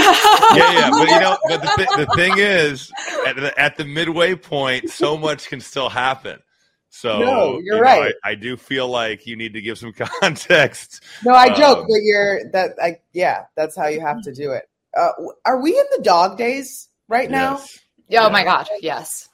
yeah, 0.54 0.90
but 0.90 1.09
you 1.09 1.21
know, 1.21 1.37
but 1.49 1.61
the, 1.61 1.73
th- 1.76 2.07
the 2.07 2.07
thing 2.14 2.35
is, 2.38 2.90
at 3.26 3.37
the, 3.37 3.61
at 3.61 3.76
the 3.76 3.85
midway 3.85 4.35
point, 4.35 4.88
so 4.88 5.16
much 5.16 5.49
can 5.49 5.61
still 5.61 5.88
happen. 5.88 6.38
So 6.97 7.19
No, 7.19 7.53
you're 7.55 7.63
you 7.63 7.73
know, 7.73 7.81
right. 7.81 8.15
I, 8.23 8.31
I 8.31 8.35
do 8.37 8.57
feel 8.57 8.87
like 8.87 9.27
you 9.27 9.35
need 9.35 9.53
to 9.55 9.61
give 9.61 9.79
some 9.79 9.93
context. 10.21 11.03
No, 11.25 11.35
I 11.35 11.49
joke, 11.49 11.79
Um, 11.79 11.87
but 11.89 12.03
you're 12.03 12.49
that. 12.53 12.77
I 12.81 13.01
yeah, 13.13 13.47
that's 13.57 13.77
how 13.77 13.89
you 13.89 14.01
have 14.01 14.23
to 14.23 14.33
do 14.33 14.53
it. 14.53 14.69
Uh, 14.97 15.11
are 15.45 15.61
we 15.61 15.77
in 15.77 15.85
the 15.97 16.03
dog 16.05 16.39
days 16.39 16.89
right 17.09 17.29
now? 17.29 17.59
Yes. 18.07 18.25
Oh 18.25 18.31
my 18.31 18.45
god, 18.45 18.69
yes. 18.81 19.29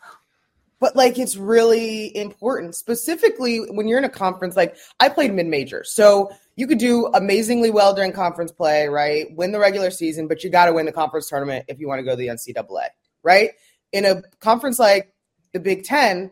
But 0.80 0.96
like, 0.96 1.18
it's 1.18 1.36
really 1.36 2.16
important, 2.16 2.76
specifically 2.76 3.58
when 3.58 3.86
you're 3.86 3.98
in 3.98 4.04
a 4.04 4.08
conference. 4.08 4.56
Like, 4.56 4.76
I 4.98 5.10
played 5.10 5.34
mid 5.34 5.46
major, 5.46 5.84
so 5.84 6.30
you 6.56 6.66
could 6.66 6.78
do 6.78 7.08
amazingly 7.12 7.70
well 7.70 7.94
during 7.94 8.12
conference 8.12 8.52
play, 8.52 8.88
right? 8.88 9.26
Win 9.36 9.52
the 9.52 9.60
regular 9.60 9.90
season, 9.90 10.28
but 10.28 10.42
you 10.42 10.48
got 10.48 10.64
to 10.64 10.72
win 10.72 10.86
the 10.86 10.92
conference 10.92 11.28
tournament 11.28 11.66
if 11.68 11.78
you 11.78 11.88
want 11.88 11.98
to 11.98 12.04
go 12.04 12.12
to 12.12 12.16
the 12.16 12.28
NCAA, 12.28 12.86
right? 13.22 13.50
In 13.92 14.06
a 14.06 14.22
conference 14.40 14.78
like 14.78 15.12
the 15.52 15.60
Big 15.60 15.84
Ten, 15.84 16.30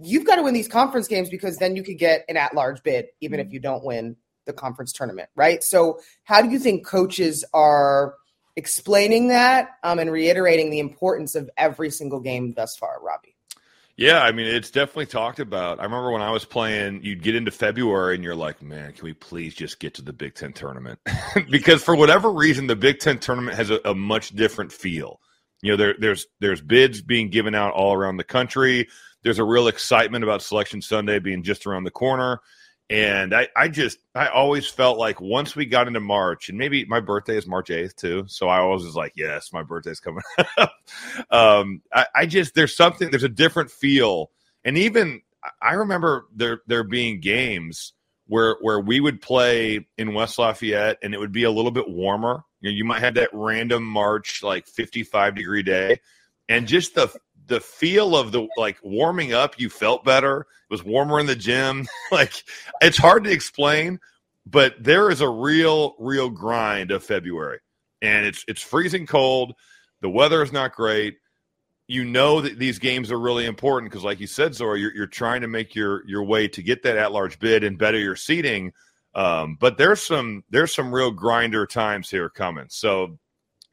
you've 0.00 0.26
got 0.26 0.36
to 0.36 0.42
win 0.42 0.54
these 0.54 0.68
conference 0.68 1.08
games 1.08 1.28
because 1.28 1.58
then 1.58 1.76
you 1.76 1.82
could 1.82 1.98
get 1.98 2.24
an 2.28 2.36
at 2.36 2.54
large 2.54 2.82
bid, 2.82 3.06
even 3.20 3.40
if 3.40 3.52
you 3.52 3.60
don't 3.60 3.84
win 3.84 4.16
the 4.44 4.52
conference 4.52 4.92
tournament, 4.92 5.28
right? 5.34 5.62
So, 5.62 6.00
how 6.24 6.40
do 6.42 6.48
you 6.48 6.58
think 6.58 6.86
coaches 6.86 7.44
are 7.52 8.14
explaining 8.56 9.28
that 9.28 9.70
um, 9.82 9.98
and 9.98 10.10
reiterating 10.10 10.70
the 10.70 10.78
importance 10.78 11.34
of 11.34 11.50
every 11.56 11.90
single 11.90 12.20
game 12.20 12.54
thus 12.54 12.76
far, 12.76 13.00
Robbie? 13.02 13.36
Yeah, 13.96 14.20
I 14.20 14.30
mean, 14.30 14.46
it's 14.46 14.70
definitely 14.70 15.06
talked 15.06 15.40
about. 15.40 15.80
I 15.80 15.84
remember 15.84 16.10
when 16.10 16.20
I 16.20 16.30
was 16.30 16.44
playing, 16.44 17.02
you'd 17.02 17.22
get 17.22 17.34
into 17.34 17.50
February 17.50 18.14
and 18.14 18.22
you're 18.22 18.34
like, 18.34 18.60
man, 18.60 18.92
can 18.92 19.04
we 19.04 19.14
please 19.14 19.54
just 19.54 19.80
get 19.80 19.94
to 19.94 20.02
the 20.02 20.12
Big 20.12 20.34
Ten 20.34 20.52
tournament? 20.52 20.98
because 21.50 21.82
for 21.82 21.96
whatever 21.96 22.30
reason, 22.30 22.66
the 22.66 22.76
Big 22.76 22.98
Ten 22.98 23.18
tournament 23.18 23.56
has 23.56 23.70
a, 23.70 23.80
a 23.86 23.94
much 23.94 24.30
different 24.30 24.70
feel. 24.70 25.20
You 25.62 25.72
know, 25.72 25.76
there, 25.76 25.94
there's 25.98 26.26
there's 26.40 26.60
bids 26.60 27.00
being 27.02 27.30
given 27.30 27.54
out 27.54 27.74
all 27.74 27.94
around 27.94 28.16
the 28.16 28.24
country. 28.24 28.88
There's 29.22 29.38
a 29.38 29.44
real 29.44 29.68
excitement 29.68 30.22
about 30.22 30.42
Selection 30.42 30.80
Sunday 30.82 31.18
being 31.18 31.42
just 31.42 31.66
around 31.66 31.84
the 31.84 31.90
corner. 31.90 32.40
And 32.88 33.34
I, 33.34 33.48
I 33.56 33.66
just, 33.68 33.98
I 34.14 34.28
always 34.28 34.68
felt 34.68 34.96
like 34.96 35.20
once 35.20 35.56
we 35.56 35.66
got 35.66 35.88
into 35.88 35.98
March, 35.98 36.48
and 36.48 36.56
maybe 36.56 36.84
my 36.84 37.00
birthday 37.00 37.36
is 37.36 37.46
March 37.46 37.68
8th 37.68 37.96
too. 37.96 38.24
So 38.28 38.48
I 38.48 38.58
always 38.58 38.84
was 38.84 38.94
like, 38.94 39.12
yes, 39.16 39.52
my 39.52 39.64
birthday's 39.64 39.98
coming 39.98 40.22
up. 40.58 40.72
um, 41.30 41.82
I, 41.92 42.06
I 42.14 42.26
just, 42.26 42.54
there's 42.54 42.76
something, 42.76 43.10
there's 43.10 43.24
a 43.24 43.28
different 43.28 43.72
feel. 43.72 44.30
And 44.64 44.78
even, 44.78 45.22
I 45.60 45.74
remember 45.74 46.26
there, 46.34 46.60
there 46.68 46.84
being 46.84 47.20
games 47.20 47.92
where, 48.28 48.56
where 48.60 48.78
we 48.78 49.00
would 49.00 49.20
play 49.20 49.86
in 49.98 50.14
West 50.14 50.38
Lafayette 50.38 50.98
and 51.02 51.12
it 51.12 51.18
would 51.18 51.32
be 51.32 51.44
a 51.44 51.50
little 51.50 51.72
bit 51.72 51.88
warmer. 51.88 52.44
You 52.60 52.70
know, 52.70 52.76
you 52.76 52.84
might 52.84 53.00
have 53.00 53.14
that 53.14 53.30
random 53.32 53.84
March, 53.84 54.42
like 54.42 54.66
55 54.66 55.34
degree 55.34 55.62
day. 55.62 56.00
And 56.48 56.66
just 56.66 56.94
the, 56.94 57.12
the 57.46 57.60
feel 57.60 58.16
of 58.16 58.32
the 58.32 58.48
like 58.56 58.78
warming 58.82 59.32
up, 59.32 59.58
you 59.58 59.68
felt 59.68 60.04
better. 60.04 60.40
It 60.40 60.46
was 60.70 60.84
warmer 60.84 61.20
in 61.20 61.26
the 61.26 61.36
gym. 61.36 61.86
like 62.10 62.32
it's 62.80 62.98
hard 62.98 63.24
to 63.24 63.30
explain, 63.30 64.00
but 64.44 64.74
there 64.80 65.10
is 65.10 65.20
a 65.20 65.28
real, 65.28 65.94
real 65.98 66.30
grind 66.30 66.90
of 66.90 67.04
February, 67.04 67.60
and 68.02 68.26
it's 68.26 68.44
it's 68.48 68.62
freezing 68.62 69.06
cold. 69.06 69.54
The 70.02 70.10
weather 70.10 70.42
is 70.42 70.52
not 70.52 70.74
great. 70.74 71.16
You 71.88 72.04
know 72.04 72.40
that 72.40 72.58
these 72.58 72.80
games 72.80 73.12
are 73.12 73.18
really 73.18 73.46
important 73.46 73.90
because, 73.92 74.04
like 74.04 74.18
you 74.18 74.26
said, 74.26 74.54
Zora, 74.54 74.78
you're, 74.78 74.94
you're 74.94 75.06
trying 75.06 75.42
to 75.42 75.48
make 75.48 75.74
your 75.74 76.06
your 76.08 76.24
way 76.24 76.48
to 76.48 76.62
get 76.62 76.82
that 76.82 76.96
at 76.96 77.12
large 77.12 77.38
bid 77.38 77.62
and 77.62 77.78
better 77.78 77.98
your 77.98 78.16
seating. 78.16 78.72
Um, 79.16 79.56
but 79.58 79.78
there's 79.78 80.02
some 80.02 80.44
there's 80.50 80.74
some 80.74 80.94
real 80.94 81.10
grinder 81.10 81.66
times 81.66 82.10
here 82.10 82.28
coming. 82.28 82.66
So 82.68 83.18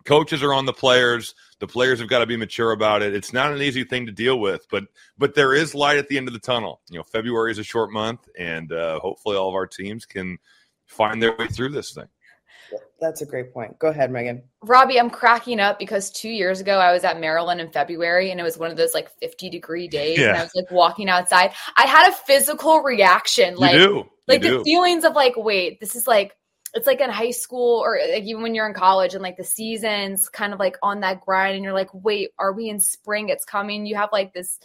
coaches 0.06 0.42
are 0.42 0.54
on 0.54 0.66
the 0.66 0.74
players. 0.74 1.36
The 1.60 1.68
players 1.68 2.00
have 2.00 2.08
got 2.08 2.20
to 2.20 2.26
be 2.26 2.38
mature 2.38 2.72
about 2.72 3.02
it. 3.02 3.14
It's 3.14 3.34
not 3.34 3.52
an 3.52 3.62
easy 3.62 3.84
thing 3.84 4.06
to 4.06 4.12
deal 4.14 4.40
with, 4.40 4.66
but 4.72 4.86
but 5.18 5.36
there 5.36 5.54
is 5.54 5.76
light 5.76 5.98
at 5.98 6.08
the 6.08 6.18
end 6.18 6.30
of 6.30 6.34
the 6.34 6.40
tunnel. 6.40 6.80
You 6.90 6.98
know, 6.98 7.04
February 7.04 7.52
is 7.52 7.60
a 7.60 7.64
short 7.64 7.92
month, 7.92 8.28
and 8.40 8.72
uh, 8.72 9.00
hopefully 9.02 9.36
all 9.36 9.50
of 9.50 9.56
our 9.56 9.68
teams 9.68 10.06
can 10.06 10.38
find 10.86 11.22
their 11.22 11.36
way 11.36 11.48
through 11.48 11.70
this 11.70 11.94
thing. 11.94 12.08
That's 13.00 13.22
a 13.22 13.26
great 13.26 13.54
point. 13.54 13.78
Go 13.80 13.90
ahead, 13.90 14.10
Meghan. 14.10 14.44
Robbie, 14.64 14.98
I'm 14.98 15.10
cracking 15.10 15.60
up 15.60 15.78
because 15.78 16.10
two 16.10 16.30
years 16.30 16.62
ago 16.62 16.78
I 16.80 16.94
was 16.94 17.04
at 17.04 17.20
Maryland 17.20 17.60
in 17.60 17.70
February 17.70 18.32
and 18.32 18.40
it 18.40 18.44
was 18.44 18.58
one 18.58 18.72
of 18.72 18.78
those 18.78 18.94
like 18.94 19.12
50 19.20 19.50
degree 19.50 19.88
days. 19.88 20.18
And 20.18 20.28
Yeah. 20.28 20.40
I 20.40 20.44
was 20.44 20.56
like 20.56 20.72
walking 20.72 21.10
outside. 21.10 21.52
I 21.76 21.86
had 21.86 22.10
a 22.10 22.14
physical 22.14 22.82
reaction. 22.82 23.56
Like, 23.58 23.76
you 24.27 24.34
like 24.34 24.42
do. 24.42 24.58
the 24.58 24.63
feelings 24.63 25.03
of 25.03 25.13
like, 25.13 25.34
wait, 25.36 25.80
this 25.80 25.96
is 25.96 26.08
like, 26.08 26.36
it's 26.74 26.88
like 26.88 27.01
in 27.01 27.10
high 27.10 27.32
school 27.32 27.80
or 27.80 28.00
like 28.12 28.24
even 28.24 28.42
when 28.42 28.56
you're 28.56 28.68
in 28.68 28.74
college 28.74 29.13
and 29.13 29.22
like 29.22 29.38
the 29.38 29.44
seasons 29.44 30.27
kind 30.30 30.53
of 30.53 30.60
like 30.60 30.77
on 30.82 31.01
that 31.01 31.22
grind 31.22 31.56
and 31.56 31.63
you're 31.63 31.74
like, 31.74 31.89
wait, 31.94 32.32
are 32.39 32.51
we 32.51 32.70
in 32.70 32.80
spring? 32.80 33.30
It's 33.30 33.46
coming. 33.46 33.86
You 33.86 33.96
have 33.96 34.10
like 34.12 34.34
this 34.34 34.60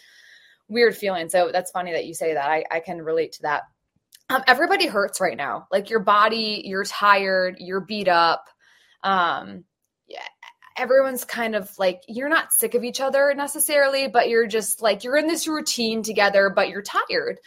weird 0.69 0.97
feeling. 0.97 1.29
So 1.29 1.51
that's 1.53 1.71
funny 1.71 1.93
that 1.93 2.07
you 2.07 2.15
say 2.15 2.35
that. 2.35 2.49
I, 2.49 2.65
I 2.71 2.81
can 2.81 3.03
relate 3.03 3.33
to 3.33 3.43
that. 3.43 3.65
Um, 4.31 4.43
everybody 4.47 4.87
hurts 4.87 5.21
right 5.21 5.37
now. 5.37 5.67
Like 5.71 5.91
your 5.91 6.01
body, 6.01 6.63
you're 6.65 6.85
tired, 6.85 7.57
you're 7.59 7.81
beat 7.81 8.09
up. 8.09 8.45
Um, 9.03 9.65
yeah, 10.07 10.23
everyone's 10.77 11.25
kind 11.25 11.55
of 11.57 11.71
like 11.79 12.03
you're 12.09 12.29
not 12.29 12.53
sick 12.53 12.75
of 12.75 12.85
each 12.85 13.01
other 13.01 13.33
necessarily, 13.35 14.09
but 14.09 14.29
you're 14.29 14.47
just 14.47 14.81
like 14.81 15.05
you're 15.05 15.17
in 15.17 15.27
this 15.27 15.49
routine 15.49 16.03
together, 16.03 16.51
but 16.55 16.69
you're 16.69 16.83
tired. 16.83 17.39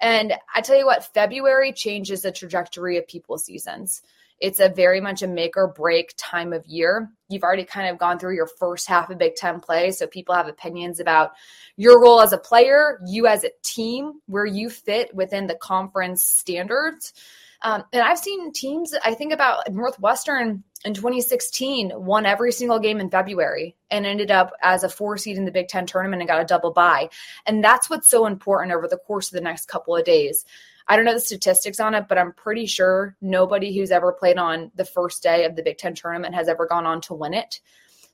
And 0.00 0.34
I 0.54 0.60
tell 0.60 0.76
you 0.76 0.86
what, 0.86 1.12
February 1.14 1.72
changes 1.72 2.22
the 2.22 2.32
trajectory 2.32 2.96
of 2.98 3.08
people's 3.08 3.44
seasons. 3.44 4.02
It's 4.38 4.60
a 4.60 4.68
very 4.68 5.00
much 5.00 5.22
a 5.22 5.26
make 5.26 5.56
or 5.56 5.68
break 5.68 6.12
time 6.18 6.52
of 6.52 6.66
year. 6.66 7.10
You've 7.28 7.42
already 7.42 7.64
kind 7.64 7.88
of 7.88 7.98
gone 7.98 8.18
through 8.18 8.34
your 8.34 8.48
first 8.58 8.86
half 8.86 9.08
of 9.08 9.16
Big 9.16 9.34
Ten 9.34 9.60
play, 9.60 9.90
so 9.92 10.06
people 10.06 10.34
have 10.34 10.46
opinions 10.46 11.00
about 11.00 11.32
your 11.76 12.02
role 12.02 12.20
as 12.20 12.34
a 12.34 12.38
player, 12.38 13.00
you 13.06 13.26
as 13.26 13.44
a 13.44 13.50
team, 13.62 14.20
where 14.26 14.44
you 14.44 14.68
fit 14.68 15.14
within 15.14 15.46
the 15.46 15.54
conference 15.54 16.22
standards. 16.22 17.14
Um, 17.62 17.84
and 17.94 18.02
I've 18.02 18.18
seen 18.18 18.52
teams, 18.52 18.94
I 19.04 19.14
think 19.14 19.32
about 19.32 19.72
Northwestern 19.72 20.62
in 20.86 20.94
2016, 20.94 21.92
won 21.96 22.26
every 22.26 22.52
single 22.52 22.78
game 22.78 23.00
in 23.00 23.10
February 23.10 23.76
and 23.90 24.06
ended 24.06 24.30
up 24.30 24.52
as 24.62 24.84
a 24.84 24.88
four 24.88 25.18
seed 25.18 25.36
in 25.36 25.44
the 25.44 25.50
Big 25.50 25.66
Ten 25.66 25.84
tournament 25.84 26.22
and 26.22 26.28
got 26.28 26.40
a 26.40 26.44
double 26.44 26.72
bye. 26.72 27.10
And 27.44 27.62
that's 27.62 27.90
what's 27.90 28.08
so 28.08 28.26
important 28.26 28.72
over 28.72 28.86
the 28.86 28.96
course 28.96 29.26
of 29.26 29.32
the 29.32 29.40
next 29.40 29.66
couple 29.66 29.96
of 29.96 30.04
days. 30.04 30.44
I 30.86 30.94
don't 30.94 31.04
know 31.04 31.14
the 31.14 31.20
statistics 31.20 31.80
on 31.80 31.94
it, 31.94 32.06
but 32.08 32.18
I'm 32.18 32.32
pretty 32.32 32.66
sure 32.66 33.16
nobody 33.20 33.76
who's 33.76 33.90
ever 33.90 34.12
played 34.12 34.38
on 34.38 34.70
the 34.76 34.84
first 34.84 35.24
day 35.24 35.44
of 35.44 35.56
the 35.56 35.62
Big 35.62 35.78
Ten 35.78 35.96
tournament 35.96 36.36
has 36.36 36.48
ever 36.48 36.66
gone 36.66 36.86
on 36.86 37.00
to 37.02 37.14
win 37.14 37.34
it. 37.34 37.60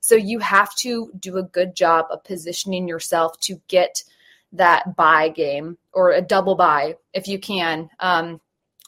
So 0.00 0.14
you 0.14 0.38
have 0.38 0.74
to 0.76 1.12
do 1.18 1.36
a 1.36 1.42
good 1.42 1.76
job 1.76 2.06
of 2.10 2.24
positioning 2.24 2.88
yourself 2.88 3.38
to 3.40 3.60
get 3.68 4.02
that 4.52 4.96
buy 4.96 5.28
game 5.28 5.76
or 5.92 6.12
a 6.12 6.22
double 6.22 6.54
buy 6.54 6.96
if 7.12 7.28
you 7.28 7.38
can. 7.38 7.90
Um, 8.00 8.40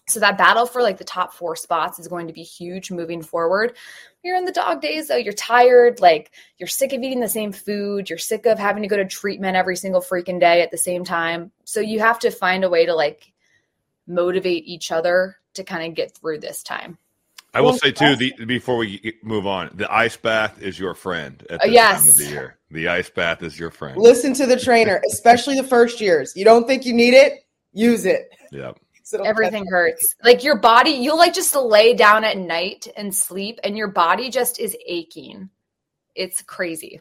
so 0.06 0.20
that 0.20 0.36
battle 0.36 0.66
for 0.66 0.82
like 0.82 0.98
the 0.98 1.04
top 1.04 1.32
four 1.32 1.56
spots 1.56 1.98
is 1.98 2.08
going 2.08 2.26
to 2.26 2.32
be 2.32 2.42
huge 2.42 2.90
moving 2.90 3.22
forward. 3.22 3.76
You're 4.22 4.36
in 4.36 4.44
the 4.44 4.52
dog 4.52 4.82
days 4.82 5.08
though, 5.08 5.16
you're 5.16 5.32
tired, 5.32 6.00
like 6.00 6.32
you're 6.58 6.66
sick 6.66 6.92
of 6.92 7.02
eating 7.02 7.20
the 7.20 7.28
same 7.28 7.52
food, 7.52 8.10
you're 8.10 8.18
sick 8.18 8.46
of 8.46 8.58
having 8.58 8.82
to 8.82 8.88
go 8.88 8.96
to 8.96 9.06
treatment 9.06 9.56
every 9.56 9.76
single 9.76 10.02
freaking 10.02 10.40
day 10.40 10.62
at 10.62 10.70
the 10.70 10.78
same 10.78 11.04
time. 11.04 11.52
So 11.64 11.80
you 11.80 12.00
have 12.00 12.18
to 12.20 12.30
find 12.30 12.64
a 12.64 12.70
way 12.70 12.86
to 12.86 12.94
like 12.94 13.32
motivate 14.06 14.66
each 14.66 14.92
other 14.92 15.36
to 15.54 15.64
kind 15.64 15.88
of 15.88 15.94
get 15.94 16.16
through 16.16 16.40
this 16.40 16.62
time. 16.62 16.98
I 17.54 17.60
will 17.60 17.74
say 17.74 17.92
too, 17.92 18.16
the, 18.16 18.32
before 18.46 18.76
we 18.76 19.14
move 19.22 19.46
on, 19.46 19.70
the 19.74 19.90
ice 19.92 20.16
bath 20.16 20.60
is 20.60 20.76
your 20.76 20.94
friend 20.94 21.46
at 21.48 21.62
this 21.62 21.72
yes. 21.72 22.00
time 22.00 22.08
of 22.08 22.14
the 22.16 22.24
year. 22.24 22.58
The 22.72 22.88
ice 22.88 23.08
bath 23.08 23.44
is 23.44 23.58
your 23.58 23.70
friend. 23.70 23.96
Listen 23.96 24.34
to 24.34 24.46
the 24.46 24.58
trainer, 24.58 25.00
especially 25.08 25.54
the 25.54 25.62
first 25.62 26.00
years. 26.00 26.32
You 26.34 26.44
don't 26.44 26.66
think 26.66 26.84
you 26.84 26.92
need 26.92 27.14
it? 27.14 27.46
Use 27.72 28.06
it. 28.06 28.28
Yeah. 28.50 28.72
So 29.14 29.20
it'll 29.20 29.26
Everything 29.30 29.66
hurts. 29.66 30.16
Like 30.24 30.42
your 30.42 30.58
body, 30.58 30.90
you'll 30.90 31.18
like 31.18 31.34
just 31.34 31.54
lay 31.54 31.94
down 31.94 32.24
at 32.24 32.36
night 32.36 32.88
and 32.96 33.14
sleep, 33.14 33.60
and 33.62 33.76
your 33.76 33.88
body 33.88 34.28
just 34.28 34.58
is 34.58 34.76
aching. 34.86 35.50
It's 36.16 36.42
crazy. 36.42 37.00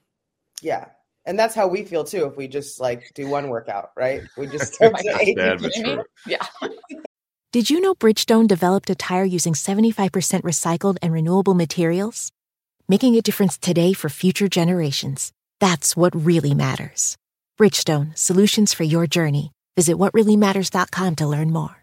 Yeah. 0.62 0.86
And 1.25 1.39
that's 1.39 1.55
how 1.55 1.67
we 1.67 1.84
feel 1.84 2.03
too 2.03 2.25
if 2.25 2.38
we 2.38 2.48
just 2.48 2.79
like 2.79 3.12
do 3.15 3.27
one 3.27 3.50
workout, 3.50 3.91
right? 3.98 4.22
We 4.38 4.48
just 4.48 4.77
Oh 4.82 4.89
start 4.89 4.98
to. 4.98 5.34
Bad 5.36 5.62
but 5.62 5.74
true. 5.84 6.03
Yeah. 6.27 6.46
Did 7.51 7.70
you 7.70 7.79
know 7.82 7.96
Bridgestone 7.96 8.48
developed 8.48 8.89
a 8.89 8.96
tire 8.96 9.24
using 9.24 9.53
75% 9.53 10.10
recycled 10.41 10.98
and 11.01 11.13
renewable 11.13 11.53
materials? 11.53 12.32
Making 12.88 13.15
a 13.15 13.22
difference 13.22 13.58
today 13.58 13.93
for 13.93 14.10
future 14.10 14.48
generations. 14.48 15.32
That's 15.60 15.96
what 15.96 16.13
really 16.15 16.53
matters. 16.53 17.15
Bridgestone, 17.60 18.17
solutions 18.17 18.74
for 18.74 18.84
your 18.84 19.08
journey. 19.08 19.51
Visit 19.75 19.98
whatreallymatters.com 19.98 21.15
to 21.15 21.27
learn 21.27 21.51
more. 21.51 21.83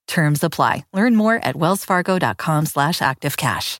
Terms 0.11 0.43
apply. 0.43 0.83
Learn 0.91 1.15
more 1.15 1.35
at 1.35 1.55
wellsfargo.com 1.55 2.65
slash 2.65 2.99
activecash. 2.99 3.77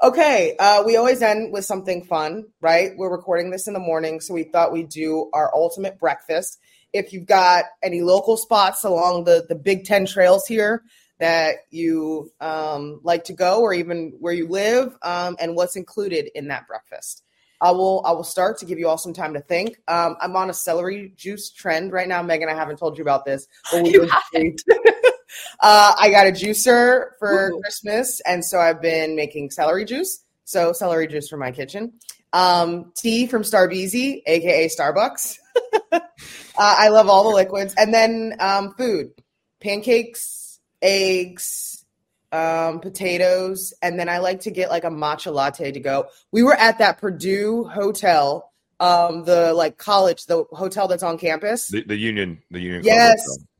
Okay, 0.00 0.54
uh, 0.60 0.84
we 0.86 0.96
always 0.96 1.20
end 1.20 1.52
with 1.52 1.64
something 1.64 2.04
fun, 2.04 2.44
right? 2.60 2.92
We're 2.96 3.10
recording 3.10 3.50
this 3.50 3.66
in 3.66 3.74
the 3.74 3.80
morning, 3.80 4.20
so 4.20 4.34
we 4.34 4.44
thought 4.44 4.70
we'd 4.70 4.88
do 4.88 5.30
our 5.32 5.52
ultimate 5.52 5.98
breakfast. 5.98 6.60
If 6.92 7.12
you've 7.12 7.26
got 7.26 7.64
any 7.82 8.02
local 8.02 8.36
spots 8.36 8.84
along 8.84 9.24
the, 9.24 9.44
the 9.48 9.56
Big 9.56 9.84
Ten 9.84 10.06
trails 10.06 10.46
here 10.46 10.84
that 11.18 11.56
you 11.70 12.30
um, 12.40 13.00
like 13.02 13.24
to 13.24 13.32
go, 13.32 13.62
or 13.62 13.74
even 13.74 14.12
where 14.20 14.32
you 14.32 14.46
live, 14.46 14.96
um, 15.02 15.36
and 15.40 15.56
what's 15.56 15.74
included 15.74 16.30
in 16.36 16.48
that 16.48 16.68
breakfast. 16.68 17.24
I 17.60 17.70
will 17.70 18.02
I 18.04 18.12
will 18.12 18.24
start 18.24 18.58
to 18.58 18.66
give 18.66 18.78
you 18.78 18.88
all 18.88 18.98
some 18.98 19.12
time 19.12 19.34
to 19.34 19.40
think. 19.40 19.78
Um, 19.88 20.16
I'm 20.20 20.36
on 20.36 20.50
a 20.50 20.54
celery 20.54 21.12
juice 21.16 21.50
trend 21.50 21.92
right 21.92 22.08
now, 22.08 22.22
Meghan. 22.22 22.48
I 22.48 22.54
haven't 22.54 22.78
told 22.78 22.98
you 22.98 23.02
about 23.02 23.24
this, 23.24 23.48
but 23.72 23.82
we 23.82 23.98
uh, 25.60 25.94
I 25.98 26.10
got 26.10 26.26
a 26.26 26.32
juicer 26.32 27.10
for 27.18 27.50
Ooh. 27.50 27.60
Christmas, 27.60 28.20
and 28.26 28.44
so 28.44 28.58
I've 28.58 28.82
been 28.82 29.16
making 29.16 29.50
celery 29.50 29.84
juice. 29.84 30.22
So 30.44 30.72
celery 30.72 31.06
juice 31.08 31.28
for 31.28 31.36
my 31.36 31.50
kitchen. 31.50 31.94
Um, 32.32 32.92
tea 32.94 33.26
from 33.26 33.42
Starbeezy, 33.42 34.22
aka 34.26 34.68
Starbucks. 34.68 35.38
uh, 35.92 36.00
I 36.58 36.88
love 36.88 37.08
all 37.08 37.24
the 37.24 37.34
liquids, 37.34 37.74
and 37.78 37.92
then 37.92 38.34
um, 38.38 38.74
food, 38.76 39.12
pancakes, 39.60 40.60
eggs, 40.82 41.75
um, 42.32 42.80
potatoes, 42.80 43.72
and 43.82 43.98
then 43.98 44.08
I 44.08 44.18
like 44.18 44.40
to 44.40 44.50
get 44.50 44.70
like 44.70 44.84
a 44.84 44.90
matcha 44.90 45.32
latte 45.32 45.72
to 45.72 45.80
go. 45.80 46.06
We 46.32 46.42
were 46.42 46.54
at 46.54 46.78
that 46.78 46.98
Purdue 46.98 47.64
hotel, 47.64 48.52
um, 48.80 49.24
the 49.24 49.52
like 49.52 49.78
college, 49.78 50.26
the 50.26 50.44
hotel 50.52 50.88
that's 50.88 51.02
on 51.02 51.18
campus. 51.18 51.68
The, 51.68 51.84
the 51.84 51.96
Union, 51.96 52.42
the 52.50 52.60
Union. 52.60 52.84
Yes, 52.84 53.16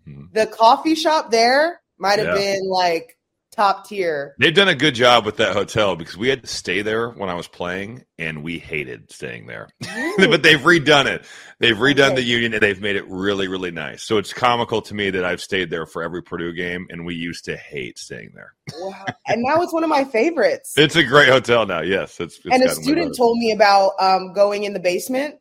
mm-hmm. 0.06 0.26
the 0.32 0.46
coffee 0.46 0.94
shop 0.94 1.30
there 1.30 1.80
might 1.98 2.18
have 2.18 2.28
yeah. 2.28 2.34
been 2.34 2.68
like 2.68 3.16
top 3.56 3.88
tier. 3.88 4.34
They've 4.38 4.54
done 4.54 4.68
a 4.68 4.74
good 4.74 4.94
job 4.94 5.24
with 5.24 5.38
that 5.38 5.54
hotel 5.54 5.96
because 5.96 6.16
we 6.16 6.28
had 6.28 6.42
to 6.42 6.48
stay 6.48 6.82
there 6.82 7.10
when 7.10 7.28
I 7.28 7.34
was 7.34 7.48
playing, 7.48 8.04
and 8.18 8.44
we 8.44 8.58
hated 8.58 9.10
staying 9.10 9.46
there. 9.46 9.68
but 10.18 10.42
they've 10.42 10.60
redone 10.60 11.06
it. 11.06 11.24
They've 11.58 11.76
redone 11.76 12.12
okay. 12.12 12.16
the 12.16 12.22
union, 12.22 12.52
and 12.52 12.62
they've 12.62 12.80
made 12.80 12.96
it 12.96 13.08
really, 13.08 13.48
really 13.48 13.70
nice. 13.70 14.02
So 14.02 14.18
it's 14.18 14.32
comical 14.32 14.82
to 14.82 14.94
me 14.94 15.10
that 15.10 15.24
I've 15.24 15.40
stayed 15.40 15.70
there 15.70 15.86
for 15.86 16.02
every 16.02 16.22
Purdue 16.22 16.52
game, 16.52 16.86
and 16.90 17.06
we 17.06 17.14
used 17.14 17.46
to 17.46 17.56
hate 17.56 17.98
staying 17.98 18.32
there. 18.34 18.54
wow! 18.78 19.04
And 19.26 19.42
now 19.42 19.62
it's 19.62 19.72
one 19.72 19.82
of 19.82 19.90
my 19.90 20.04
favorites. 20.04 20.74
It's 20.86 20.94
a 20.94 21.02
great 21.02 21.28
hotel 21.28 21.66
now. 21.66 21.80
Yes, 21.80 22.20
it's. 22.20 22.36
it's 22.36 22.46
and 22.46 22.62
a 22.62 22.68
student 22.68 23.16
told 23.16 23.38
me 23.38 23.50
about 23.50 23.92
um, 23.98 24.32
going 24.32 24.62
in 24.62 24.72
the 24.72 24.78
basement 24.78 25.34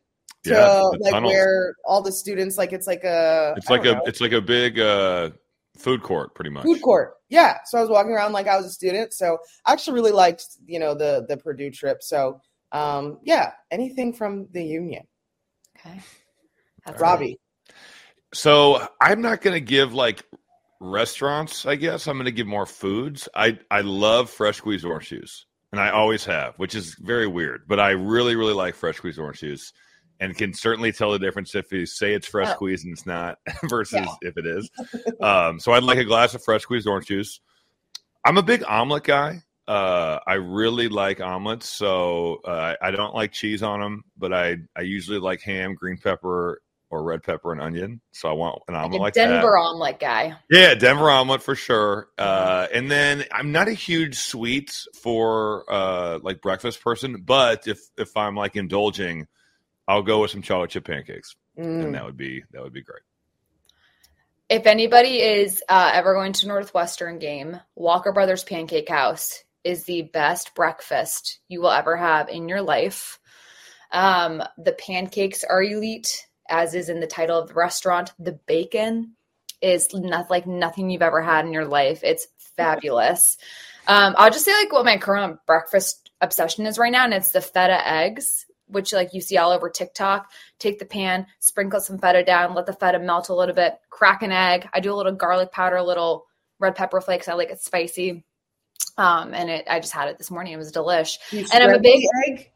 to 0.46 0.50
yeah, 0.50 0.82
like 1.00 1.12
tunnels. 1.12 1.32
where 1.32 1.74
all 1.84 2.02
the 2.02 2.12
students 2.12 2.56
like 2.58 2.72
it's 2.72 2.86
like 2.86 3.04
a 3.04 3.54
it's 3.56 3.70
like 3.70 3.84
a 3.84 4.00
it's 4.06 4.20
like 4.20 4.32
a 4.32 4.40
big 4.40 4.78
uh 4.78 5.30
food 5.76 6.02
court 6.02 6.34
pretty 6.34 6.50
much 6.50 6.64
food 6.64 6.80
court 6.80 7.15
yeah 7.28 7.58
so 7.64 7.78
i 7.78 7.80
was 7.80 7.90
walking 7.90 8.12
around 8.12 8.32
like 8.32 8.46
i 8.46 8.56
was 8.56 8.66
a 8.66 8.70
student 8.70 9.12
so 9.12 9.38
i 9.66 9.72
actually 9.72 9.94
really 9.94 10.12
liked 10.12 10.44
you 10.66 10.78
know 10.78 10.94
the 10.94 11.24
the 11.28 11.36
purdue 11.36 11.70
trip 11.70 12.02
so 12.02 12.40
um 12.72 13.18
yeah 13.22 13.52
anything 13.70 14.12
from 14.12 14.48
the 14.52 14.64
union. 14.64 15.04
Okay. 15.78 16.00
That's 16.84 17.00
robbie. 17.00 17.38
so 18.32 18.86
i'm 19.00 19.20
not 19.20 19.40
gonna 19.40 19.60
give 19.60 19.92
like 19.94 20.24
restaurants 20.80 21.66
i 21.66 21.74
guess. 21.74 22.06
I'm 22.06 22.18
gonna 22.18 22.30
give 22.30 22.46
more 22.46 22.66
foods. 22.66 23.28
I 23.34 23.58
i 23.70 23.80
love 23.80 24.30
fresh 24.30 24.58
squeezed 24.58 24.84
orange 24.84 25.08
juice 25.08 25.46
and 25.72 25.80
i 25.80 25.90
always 25.90 26.24
have 26.24 26.54
which 26.58 26.74
is 26.74 26.94
very 27.00 27.26
weird 27.26 27.62
but 27.66 27.80
i 27.80 27.90
really 27.90 28.36
really 28.36 28.54
like 28.54 28.74
fresh 28.74 28.96
squeezed 28.96 29.18
orange 29.18 29.40
juice 29.40 29.72
and 30.20 30.36
can 30.36 30.52
certainly 30.52 30.92
tell 30.92 31.12
the 31.12 31.18
difference 31.18 31.54
if 31.54 31.70
you 31.72 31.86
say 31.86 32.14
it's 32.14 32.26
fresh 32.26 32.48
oh. 32.48 32.54
squeezed 32.54 32.84
and 32.84 32.92
it's 32.92 33.06
not 33.06 33.38
versus 33.64 34.00
yeah. 34.00 34.14
if 34.22 34.36
it 34.36 34.46
is. 34.46 34.70
Um, 35.20 35.60
so 35.60 35.72
I'd 35.72 35.82
like 35.82 35.98
a 35.98 36.04
glass 36.04 36.34
of 36.34 36.42
fresh 36.42 36.62
squeezed 36.62 36.86
orange 36.86 37.06
juice. 37.06 37.40
I'm 38.24 38.38
a 38.38 38.42
big 38.42 38.64
omelet 38.64 39.04
guy. 39.04 39.42
Uh, 39.68 40.20
I 40.26 40.34
really 40.34 40.88
like 40.88 41.20
omelets, 41.20 41.68
so 41.68 42.40
uh, 42.44 42.74
I 42.80 42.92
don't 42.92 43.14
like 43.14 43.32
cheese 43.32 43.64
on 43.64 43.80
them, 43.80 44.04
but 44.16 44.32
I 44.32 44.58
I 44.76 44.82
usually 44.82 45.18
like 45.18 45.42
ham, 45.42 45.74
green 45.74 45.98
pepper, 45.98 46.60
or 46.90 47.02
red 47.02 47.22
pepper 47.22 47.52
and 47.52 47.60
onion. 47.60 48.00
So 48.12 48.28
I 48.28 48.32
want 48.32 48.62
an 48.68 48.74
omelet 48.74 48.92
like, 48.92 49.00
like 49.00 49.14
Denver 49.14 49.40
that. 49.40 49.68
omelet 49.68 49.98
guy. 49.98 50.36
Yeah, 50.50 50.74
Denver 50.74 51.10
omelet 51.10 51.42
for 51.42 51.54
sure. 51.54 52.08
Uh, 52.16 52.66
and 52.72 52.90
then 52.90 53.24
I'm 53.32 53.52
not 53.52 53.68
a 53.68 53.72
huge 53.72 54.16
sweets 54.18 54.86
for 55.02 55.64
uh, 55.68 56.20
like 56.22 56.40
breakfast 56.40 56.82
person, 56.82 57.22
but 57.24 57.66
if 57.66 57.80
if 57.98 58.16
I'm 58.16 58.36
like 58.36 58.56
indulging, 58.56 59.26
I'll 59.88 60.02
go 60.02 60.20
with 60.20 60.30
some 60.30 60.42
chocolate 60.42 60.70
chip 60.70 60.86
pancakes, 60.86 61.36
mm. 61.58 61.84
and 61.84 61.94
that 61.94 62.04
would 62.04 62.16
be 62.16 62.42
that 62.52 62.62
would 62.62 62.72
be 62.72 62.82
great. 62.82 63.02
If 64.48 64.66
anybody 64.66 65.20
is 65.20 65.62
uh, 65.68 65.90
ever 65.92 66.14
going 66.14 66.32
to 66.34 66.46
Northwestern 66.46 67.18
game, 67.18 67.58
Walker 67.74 68.12
Brothers 68.12 68.44
Pancake 68.44 68.88
House 68.88 69.42
is 69.64 69.84
the 69.84 70.02
best 70.02 70.54
breakfast 70.54 71.40
you 71.48 71.60
will 71.60 71.72
ever 71.72 71.96
have 71.96 72.28
in 72.28 72.48
your 72.48 72.62
life. 72.62 73.18
Um, 73.90 74.42
the 74.56 74.72
pancakes 74.72 75.42
are 75.42 75.62
elite, 75.62 76.26
as 76.48 76.74
is 76.74 76.88
in 76.88 77.00
the 77.00 77.08
title 77.08 77.38
of 77.38 77.48
the 77.48 77.54
restaurant. 77.54 78.12
The 78.20 78.38
bacon 78.46 79.16
is 79.60 79.88
not 79.92 80.30
like 80.30 80.46
nothing 80.46 80.90
you've 80.90 81.02
ever 81.02 81.22
had 81.22 81.44
in 81.44 81.52
your 81.52 81.64
life. 81.64 82.00
It's 82.04 82.28
fabulous. 82.56 83.38
Um, 83.88 84.14
I'll 84.16 84.30
just 84.30 84.44
say 84.44 84.52
like 84.52 84.72
what 84.72 84.84
my 84.84 84.98
current 84.98 85.40
breakfast 85.46 86.10
obsession 86.20 86.66
is 86.66 86.78
right 86.78 86.92
now, 86.92 87.04
and 87.04 87.14
it's 87.14 87.32
the 87.32 87.40
feta 87.40 87.86
eggs 87.88 88.46
which 88.68 88.92
like 88.92 89.14
you 89.14 89.20
see 89.20 89.36
all 89.36 89.52
over 89.52 89.70
TikTok. 89.70 90.30
Take 90.58 90.78
the 90.78 90.84
pan, 90.84 91.26
sprinkle 91.38 91.80
some 91.80 91.98
feta 91.98 92.24
down, 92.24 92.54
let 92.54 92.66
the 92.66 92.72
feta 92.72 92.98
melt 92.98 93.28
a 93.28 93.34
little 93.34 93.54
bit, 93.54 93.74
crack 93.90 94.22
an 94.22 94.32
egg. 94.32 94.68
I 94.72 94.80
do 94.80 94.92
a 94.92 94.96
little 94.96 95.12
garlic 95.12 95.52
powder, 95.52 95.76
a 95.76 95.84
little 95.84 96.26
red 96.58 96.74
pepper 96.74 97.00
flakes. 97.00 97.28
I 97.28 97.34
like 97.34 97.50
it 97.50 97.60
spicy. 97.60 98.24
Um, 98.98 99.34
and 99.34 99.50
it 99.50 99.66
I 99.68 99.80
just 99.80 99.92
had 99.92 100.08
it 100.08 100.18
this 100.18 100.30
morning. 100.30 100.52
It 100.52 100.58
was 100.58 100.72
delish. 100.72 101.18
And 101.32 101.62
I'm 101.62 101.74
a 101.74 101.80
big 101.80 102.02
egg. 102.26 102.50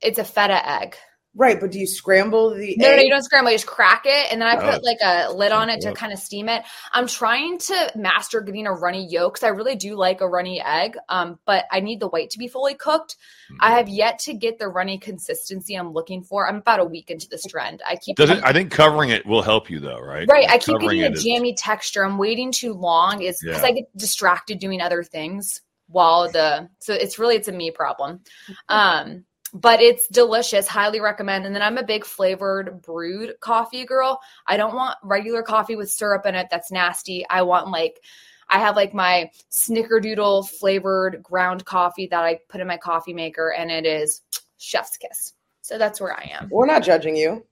It's 0.00 0.18
a 0.18 0.24
feta 0.24 0.68
egg. 0.68 0.96
Right, 1.36 1.60
but 1.60 1.70
do 1.70 1.78
you 1.78 1.86
scramble 1.86 2.50
the? 2.50 2.74
No, 2.76 2.88
egg? 2.88 2.96
no, 2.96 3.02
you 3.02 3.08
don't 3.08 3.22
scramble. 3.22 3.52
You 3.52 3.56
just 3.56 3.68
crack 3.68 4.02
it, 4.04 4.32
and 4.32 4.42
then 4.42 4.48
I 4.48 4.56
put 4.56 4.80
oh. 4.80 4.80
like 4.82 4.98
a 5.00 5.32
lid 5.32 5.52
on 5.52 5.70
it 5.70 5.82
to 5.82 5.92
kind 5.92 6.12
of 6.12 6.18
steam 6.18 6.48
it. 6.48 6.64
I'm 6.92 7.06
trying 7.06 7.58
to 7.58 7.92
master 7.94 8.40
getting 8.40 8.66
a 8.66 8.72
runny 8.72 9.06
yolk 9.06 9.34
because 9.34 9.44
I 9.44 9.50
really 9.50 9.76
do 9.76 9.94
like 9.94 10.22
a 10.22 10.28
runny 10.28 10.60
egg, 10.60 10.96
um, 11.08 11.38
but 11.46 11.66
I 11.70 11.80
need 11.80 12.00
the 12.00 12.08
white 12.08 12.30
to 12.30 12.38
be 12.38 12.48
fully 12.48 12.74
cooked. 12.74 13.16
Mm-hmm. 13.44 13.58
I 13.60 13.76
have 13.76 13.88
yet 13.88 14.18
to 14.20 14.34
get 14.34 14.58
the 14.58 14.66
runny 14.66 14.98
consistency 14.98 15.76
I'm 15.76 15.92
looking 15.92 16.24
for. 16.24 16.48
I'm 16.48 16.56
about 16.56 16.80
a 16.80 16.84
week 16.84 17.10
into 17.10 17.28
this 17.28 17.44
trend. 17.44 17.80
I 17.88 17.94
keep. 17.94 18.16
Does 18.16 18.30
it, 18.30 18.42
I 18.42 18.52
think 18.52 18.72
covering 18.72 19.10
it 19.10 19.24
will 19.24 19.42
help 19.42 19.70
you 19.70 19.78
though, 19.78 20.00
right? 20.00 20.26
Right. 20.28 20.50
I 20.50 20.58
keep 20.58 20.80
getting 20.80 21.04
a 21.04 21.10
jammy 21.12 21.52
is... 21.52 21.60
texture. 21.60 22.04
I'm 22.04 22.18
waiting 22.18 22.50
too 22.50 22.72
long. 22.72 23.22
Is 23.22 23.38
because 23.40 23.62
yeah. 23.62 23.68
I 23.68 23.72
get 23.72 23.96
distracted 23.96 24.58
doing 24.58 24.80
other 24.80 25.04
things 25.04 25.60
while 25.86 26.30
the 26.30 26.68
so 26.80 26.92
it's 26.92 27.18
really 27.18 27.36
it's 27.36 27.48
a 27.48 27.52
me 27.52 27.70
problem. 27.70 28.20
Um 28.68 29.24
but 29.52 29.80
it's 29.80 30.06
delicious. 30.08 30.66
Highly 30.66 31.00
recommend. 31.00 31.46
And 31.46 31.54
then 31.54 31.62
I'm 31.62 31.78
a 31.78 31.82
big 31.82 32.04
flavored 32.04 32.82
brewed 32.82 33.38
coffee 33.40 33.84
girl. 33.84 34.20
I 34.46 34.56
don't 34.56 34.74
want 34.74 34.96
regular 35.02 35.42
coffee 35.42 35.76
with 35.76 35.90
syrup 35.90 36.26
in 36.26 36.34
it. 36.34 36.48
That's 36.50 36.70
nasty. 36.70 37.26
I 37.28 37.42
want 37.42 37.68
like, 37.70 38.00
I 38.48 38.58
have 38.58 38.76
like 38.76 38.94
my 38.94 39.30
snickerdoodle 39.50 40.48
flavored 40.48 41.22
ground 41.22 41.64
coffee 41.64 42.08
that 42.08 42.24
I 42.24 42.40
put 42.48 42.60
in 42.60 42.66
my 42.66 42.76
coffee 42.76 43.14
maker, 43.14 43.52
and 43.56 43.70
it 43.70 43.86
is 43.86 44.22
chef's 44.58 44.96
kiss. 44.96 45.34
So 45.62 45.78
that's 45.78 46.00
where 46.00 46.12
I 46.12 46.30
am. 46.32 46.48
We're 46.50 46.66
not 46.66 46.82
judging 46.82 47.16
you. 47.16 47.46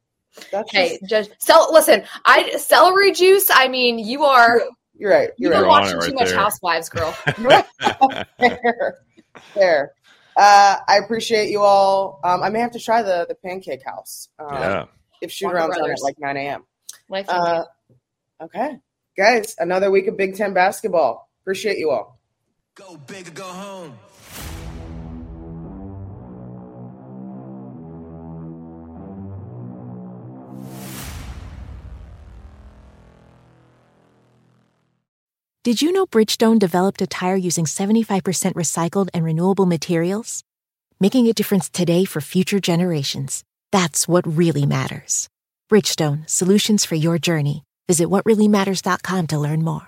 That's 0.51 0.71
hey, 0.73 0.99
just... 1.01 1.11
judge. 1.11 1.31
Cel- 1.39 1.73
listen, 1.73 2.03
I 2.25 2.57
celery 2.57 3.13
juice. 3.13 3.49
I 3.53 3.69
mean, 3.69 3.99
you 3.99 4.25
are. 4.25 4.61
You're 4.95 5.13
right. 5.13 5.31
You're, 5.39 5.53
you're 5.53 5.63
right. 5.63 5.69
watching 5.69 5.99
right 5.99 6.11
too 6.11 6.17
there. 6.17 6.27
much 6.27 6.35
Housewives, 6.35 6.89
girl. 6.89 7.13
Fair. 9.55 9.93
Uh, 10.39 10.77
I 10.87 10.99
appreciate 10.99 11.51
you 11.51 11.63
all. 11.63 12.21
Um, 12.23 12.45
I 12.45 12.49
may 12.51 12.61
have 12.61 12.71
to 12.73 12.79
try 12.79 13.03
the 13.03 13.27
the 13.29 13.35
Pancake 13.35 13.85
House. 13.85 14.29
Um, 14.39 14.53
yeah. 14.53 14.85
If 15.21 15.33
shoot 15.33 15.49
around 15.49 15.73
arounds 15.73 15.91
at 15.91 16.01
like 16.01 16.15
9 16.21 16.37
a.m. 16.37 16.65
Life 17.09 17.27
Uh, 17.29 17.65
okay, 18.43 18.79
guys, 19.17 19.57
another 19.59 19.91
week 19.91 20.07
of 20.07 20.17
Big 20.17 20.37
Ten 20.37 20.55
basketball. 20.55 21.29
Appreciate 21.43 21.79
you 21.79 21.91
all. 21.91 22.21
Go 22.77 22.97
big 23.09 23.27
or 23.27 23.33
go 23.33 23.45
home. 23.45 23.99
Did 35.65 35.83
you 35.83 35.91
know 35.91 36.07
Bridgestone 36.07 36.59
developed 36.61 37.03
a 37.03 37.07
tire 37.07 37.35
using 37.35 37.65
75% 37.65 38.55
recycled 38.55 39.09
and 39.13 39.25
renewable 39.25 39.67
materials? 39.67 40.45
Making 41.01 41.27
a 41.27 41.33
difference 41.33 41.69
today 41.69 42.05
for 42.05 42.21
future 42.21 42.61
generations. 42.61 43.43
That's 43.73 44.07
what 44.07 44.25
really 44.25 44.67
matters. 44.67 45.29
Bridgestone, 45.71 46.29
solutions 46.31 46.85
for 46.85 46.95
your 46.95 47.19
journey. 47.19 47.65
Visit 47.89 48.09
whatreallymatters.com 48.09 49.27
to 49.27 49.39
learn 49.39 49.65
more. 49.65 49.88